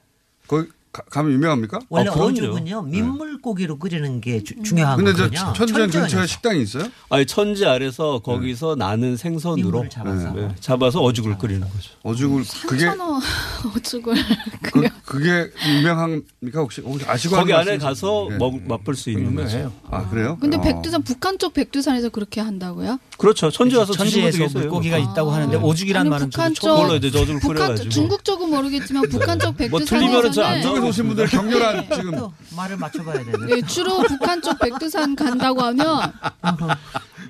거기 0.46 0.68
가- 0.92 1.02
가면 1.10 1.32
유명합니까? 1.32 1.80
원래 1.88 2.08
아. 2.08 2.12
어죽은요 2.12 2.82
민물고기로 2.82 3.78
끓이는 3.80 4.20
게 4.20 4.44
주- 4.44 4.62
중요하거든요. 4.62 5.12
근데 5.12 5.36
저 5.36 5.52
천지 5.52 5.74
안 5.74 5.90
근처에. 5.90 6.24
식당이 6.26 6.62
있어요? 6.62 6.84
아니 7.10 7.26
천지 7.26 7.66
아래서 7.66 8.20
거기서 8.20 8.76
나는 8.76 9.16
생선으로 9.16 9.88
잡아서. 9.88 10.30
네, 10.32 10.54
잡아서 10.60 11.00
어죽을 11.02 11.36
끓이는 11.36 11.62
거죠. 11.68 11.90
어죽을 12.04 12.44
그게 12.68 12.86
어죽을 13.76 14.14
그, 14.62 14.88
그게 15.04 15.50
유명합니까 15.68 16.60
혹시 16.60 16.80
혹시 16.82 17.04
아시고 17.08 17.36
거기 17.36 17.52
안에 17.52 17.78
가서 17.78 18.28
네. 18.30 18.36
먹, 18.38 18.62
맛볼 18.62 18.94
수 18.94 19.10
있는 19.10 19.34
거죠. 19.34 19.72
아 19.90 20.08
그래요? 20.08 20.38
근데 20.40 20.58
어. 20.58 20.60
백두산 20.60 21.02
북한 21.02 21.38
쪽 21.38 21.54
백두산에서 21.54 22.10
그렇게 22.10 22.40
한다고요? 22.40 23.00
그렇죠. 23.16 23.50
천지 23.50 23.76
와서 23.76 23.92
천지에서 23.92 24.58
물고기가 24.58 24.96
계세요. 24.96 25.10
있다고 25.12 25.30
하는데 25.30 25.56
오죽이란 25.56 26.00
아니, 26.02 26.10
말은 26.10 26.30
북한 26.30 26.52
쪽- 26.54 26.74
그걸로 26.76 26.96
이제 26.96 27.10
끓여가지고. 27.10 27.76
쪽 27.84 27.90
중국 27.90 28.24
쪽은 28.24 28.50
모르겠지만 28.50 29.08
북한 29.08 29.38
쪽뭐 29.38 29.54
백두산에서는 29.54 30.62
쪽에서 30.62 30.86
오신 30.86 31.06
분들 31.08 31.26
격렬한 31.28 31.86
지금 31.94 32.16
또 32.16 32.32
말을 32.56 32.76
맞춰봐야 32.76 33.24
되네. 33.24 33.46
네, 33.54 33.62
주로 33.66 34.02
북한 34.02 34.42
쪽 34.42 34.58
백두산 34.58 35.14
간다고 35.16 35.62
하면 35.62 36.12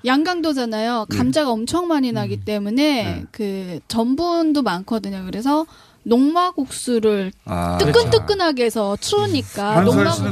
양강도잖아요. 0.04 1.06
네. 1.08 1.16
감자가 1.16 1.50
엄청 1.50 1.86
많이 1.88 2.12
나기 2.12 2.34
음. 2.34 2.42
때문에 2.44 3.24
그 3.30 3.80
전분도 3.88 4.62
많거든요. 4.62 5.22
그래서 5.24 5.66
녹마국수를 6.04 7.32
아, 7.46 7.78
뜨끈뜨끈하게 7.78 8.64
해서 8.64 8.96
추우니까 9.00 9.80
녹마국수 9.82 10.26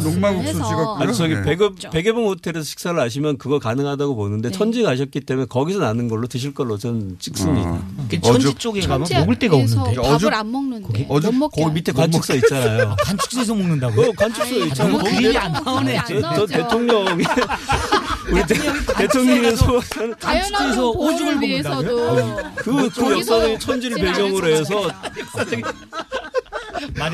해서 0.48 0.52
찍었고요. 0.52 0.96
아니 1.00 1.14
저기 1.14 1.34
네. 1.34 1.42
백업, 1.42 1.74
백예봉 1.90 2.26
호텔에서 2.26 2.62
식사를 2.64 2.98
하시면 3.00 3.38
그거 3.38 3.58
가능하다고 3.58 4.14
보는데 4.14 4.50
네. 4.50 4.56
천지 4.56 4.82
가셨기 4.82 5.20
때문에 5.20 5.46
거기서 5.46 5.80
나는 5.80 6.08
걸로 6.08 6.26
드실 6.26 6.54
걸로 6.54 6.76
저는 6.78 7.16
찍습니다. 7.18 7.70
어. 7.70 7.82
그 8.10 8.20
천지 8.20 8.48
어죽. 8.48 8.58
쪽에 8.60 8.80
가면 8.80 9.08
먹을 9.12 9.38
데가 9.38 9.56
없는데. 9.56 9.94
밥을 10.00 10.34
안 10.34 10.52
먹는데 10.52 11.06
어죽- 11.08 11.32
거기 11.52 11.72
밑에 11.72 11.92
관측서 11.92 12.34
있잖아요. 12.36 12.94
간축소에서 13.00 13.54
먹는다고. 13.54 13.94
그 13.94 14.12
관측서 14.12 14.54
있잖아요. 14.66 14.92
너무 14.92 15.04
거기 15.04 15.16
그림이 15.16 15.32
내- 15.32 15.38
안 15.38 15.52
나오네. 15.52 15.98
안 15.98 16.06
저. 16.36 16.46
대통령이 16.46 17.24
우리 18.30 18.46
대, 18.46 18.54
대통령의 18.98 19.56
소원은 19.56 20.14
간축소에서 20.20 20.90
오죽을 20.90 21.40
위해서도 21.40 22.36
그, 22.56 22.90
그 22.90 23.12
역사적인 23.18 23.58
천지를 23.58 23.96
배경으로 23.98 24.46
해서 24.48 24.88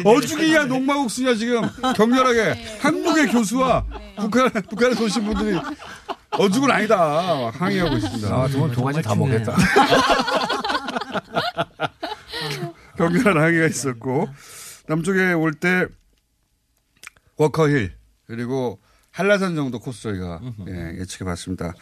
어죽이야 0.04 0.64
녹마국수야 0.64 1.34
지금. 1.34 1.62
격렬하게. 1.96 2.78
한국의 2.80 3.28
교수와 3.28 3.84
북한 4.16 4.50
북한에 4.50 5.00
오신 5.00 5.24
분들이 5.24 5.58
어죽은 6.30 6.70
아니다. 6.70 7.50
항의하고 7.50 7.96
있습니다. 7.96 8.28
아, 8.34 8.48
정말 8.48 8.70
두 8.72 8.82
가지 8.82 9.02
다 9.02 9.14
먹겠다. 9.14 9.54
격렬한 12.96 13.36
항의가 13.36 13.66
있었고 13.66 14.28
남쪽에 14.88 15.32
올 15.32 15.52
때 15.52 15.86
워커힐 17.36 17.92
그리고 18.26 18.80
한라산 19.18 19.56
정도 19.56 19.80
코스 19.80 20.02
저희가 20.02 20.40
예, 20.68 21.00
예측해 21.00 21.24
봤습니다. 21.24 21.74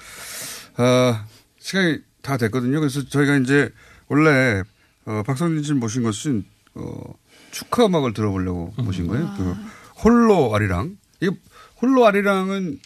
어, 0.79 1.25
시간이 1.59 1.99
다 2.23 2.39
됐거든요. 2.39 2.81
그래서 2.81 3.07
저희가 3.07 3.37
이제 3.37 3.71
원래 4.09 4.63
어, 5.05 5.23
박성진 5.23 5.63
씨를 5.63 5.77
모신 5.77 6.03
것은 6.03 6.47
어, 6.77 7.15
축하 7.51 7.85
음악을 7.85 8.15
들어보려고 8.15 8.73
모신 8.79 9.07
거예요. 9.07 9.35
그 9.37 9.55
홀로 10.03 10.55
아리랑. 10.55 10.97
이 11.21 11.31
홀로 11.83 12.07
아리랑은 12.07 12.81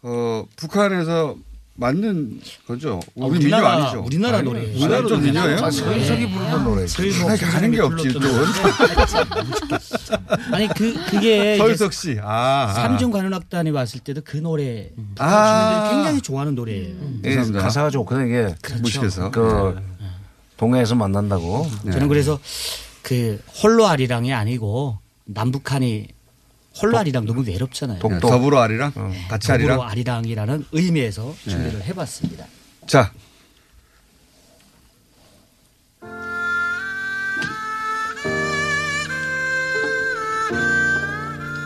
어, 0.00 0.46
북한에서 0.56 1.36
맞는 1.74 2.40
거죠. 2.66 3.00
우리 3.14 3.38
민요 3.38 3.56
우리나라- 3.56 3.72
아니죠. 3.84 4.02
우리나라 4.04 4.38
아니, 4.38 4.44
노래예요. 4.48 4.76
우리나라 4.76 5.08
또 5.08 5.16
민요예요? 5.16 5.64
아, 5.64 5.70
서희석이 5.70 6.30
부르는 6.30 6.64
노래. 6.64 6.82
이렇게 6.98 7.44
하는 7.46 7.70
게 7.70 7.80
없지 7.80 8.12
또. 8.12 8.20
아니 10.52 10.68
그 10.68 10.94
그게 11.10 11.56
서유석 11.56 11.92
씨. 11.94 12.18
아. 12.22 12.66
아. 12.68 12.74
삼중 12.74 13.10
관현악단이 13.10 13.70
왔을 13.70 14.00
때도 14.00 14.20
그 14.24 14.36
노래 14.36 14.90
북한 15.14 15.28
아. 15.28 15.88
굉장히 15.90 16.20
좋아하는 16.20 16.54
노래예요. 16.54 16.94
예, 17.24 17.28
죄송합니다. 17.30 17.62
가사가 17.62 17.88
좋거든요. 17.90 18.26
이게 18.26 18.54
무식해서. 18.80 19.30
그 19.30 19.74
동해에서 20.58 20.94
만난다고. 20.94 21.66
네. 21.84 21.92
저는 21.92 22.08
그래서 22.08 22.38
그 23.02 23.40
홀로 23.62 23.86
아리랑이 23.88 24.32
아니고 24.34 24.98
남북한이 25.24 26.08
홀로 26.80 26.98
아리랑 26.98 27.26
너무 27.26 27.44
외롭잖아요. 27.46 27.98
네, 28.02 28.18
더불어 28.20 28.60
아리랑? 28.62 28.92
같이 29.28 29.52
아리랑? 29.52 29.76
더불어 29.76 29.90
아리랑이라는 29.90 30.66
의미에서 30.72 31.34
준비를 31.46 31.82
해봤습니다. 31.84 32.46
자. 32.86 33.12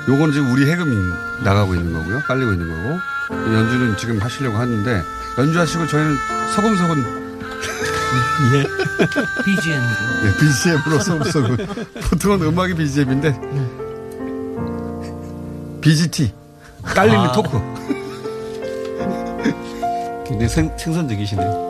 요거는 0.08 0.32
지금 0.32 0.52
우리 0.52 0.70
해금이 0.70 0.94
나가고 1.44 1.74
있는 1.74 1.92
거고요. 1.92 2.20
깔리고 2.22 2.52
있는 2.52 2.68
거고. 2.68 3.00
연주는 3.52 3.96
지금 3.96 4.18
하시려고 4.20 4.56
하는데, 4.56 5.02
연주하시고 5.36 5.86
저희는 5.88 6.16
서근서근. 6.54 7.04
예. 8.54 8.62
BGM. 9.44 9.80
네, 10.22 10.32
BGM으로 10.38 11.00
서근서근. 11.00 11.56
보통은 12.08 12.42
음악이 12.42 12.74
BGM인데, 12.74 13.34
BGT. 15.86 16.32
깔리는 16.82 17.20
아. 17.20 17.30
토크. 17.32 17.48
굉장히 20.26 20.48
생, 20.48 20.76
생산적이시네요. 20.76 21.66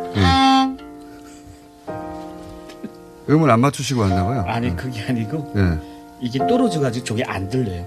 음을 3.29 3.51
안 3.51 3.61
맞추시고 3.61 4.01
왔나 4.01 4.25
봐요. 4.25 4.45
아니 4.47 4.75
그게 4.75 5.03
아니고 5.07 5.53
예. 5.57 5.79
이게 6.23 6.39
떨어져가지고 6.39 7.05
저게 7.05 7.25
안 7.25 7.51
들려요. 7.51 7.85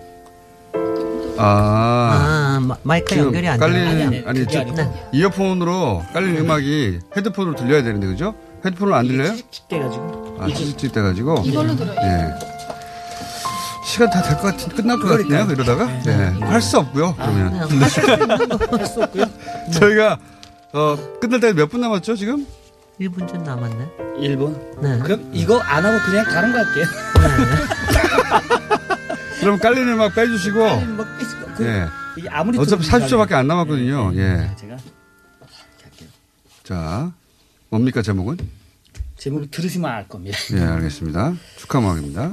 아, 1.38 1.41
아, 1.41 2.59
마- 2.84 2.99
지금 3.07 3.25
연결이 3.27 3.47
안 3.47 3.57
깔리는 3.57 3.97
되는 3.97 4.27
아니, 4.27 4.39
그게 4.41 4.51
저- 4.51 4.59
아니고. 4.59 4.77
이어폰으로 5.13 6.03
깔리는 6.13 6.41
음악이 6.41 6.99
헤드폰으로 7.17 7.55
들려야 7.55 7.82
되는데 7.82 8.05
그죠? 8.05 8.36
헤드폰으로 8.65 8.95
안 8.95 9.07
들려요? 9.07 9.34
돼가지고 9.67 10.38
아, 10.39 10.47
찌릿 10.53 10.91
돼가지고. 10.93 11.41
이걸로 11.45 11.75
들어요. 11.75 11.95
예. 12.03 12.59
시간 13.90 14.10
다 14.10 14.22
될 14.22 14.36
것 14.38 14.42
같은 14.44 14.70
끝날 14.70 15.00
것 15.00 15.08
같네요. 15.08 15.48
이러다가 15.52 15.86
네. 16.04 16.14
할수 16.42 16.78
없고요. 16.80 17.16
그러면 17.16 17.54
할 17.56 18.86
수 18.86 19.02
없고요. 19.04 19.26
저희가 19.74 20.20
어, 20.74 20.98
끝날 21.20 21.40
때 21.40 21.54
몇 21.54 21.68
분 21.70 21.82
남았죠 21.82 22.16
지금? 22.16 22.46
1분 23.00 23.28
좀 23.28 23.44
남았네. 23.44 23.88
1번. 24.20 24.82
네. 24.82 25.00
그럼 25.00 25.30
이거 25.34 25.60
안 25.60 25.86
하고 25.86 25.98
그냥 26.06 26.26
다른 26.26 26.52
거 26.52 26.60
할게요. 26.60 26.86
그럼 29.40 29.58
깔리는 29.58 29.94
음악 29.94 30.14
빼주시고. 30.16 30.60
뭐, 30.82 31.06
그, 31.56 31.66
예. 31.66 31.88
이게 32.18 32.30
아무리 32.30 32.58
어차피 32.60 32.84
들어도 32.84 33.06
40초밖에 33.06 33.34
안 33.34 33.48
남았거든요. 33.48 34.12
예. 34.16 34.52
제가 34.58 34.78
자, 36.64 37.12
뭡니까 37.70 38.02
제목은? 38.02 38.38
제목 39.18 39.50
들으시면 39.50 39.90
알 39.90 40.08
겁니다. 40.08 40.38
예, 40.54 40.62
알겠습니다. 40.62 41.34
축하 41.58 41.80
음악입니다. 41.80 42.32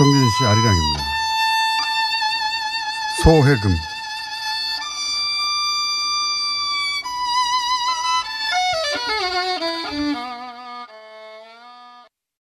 박성진 0.00 0.30
씨 0.30 0.46
아리랑입니다. 0.46 1.04
소해금. 3.22 3.89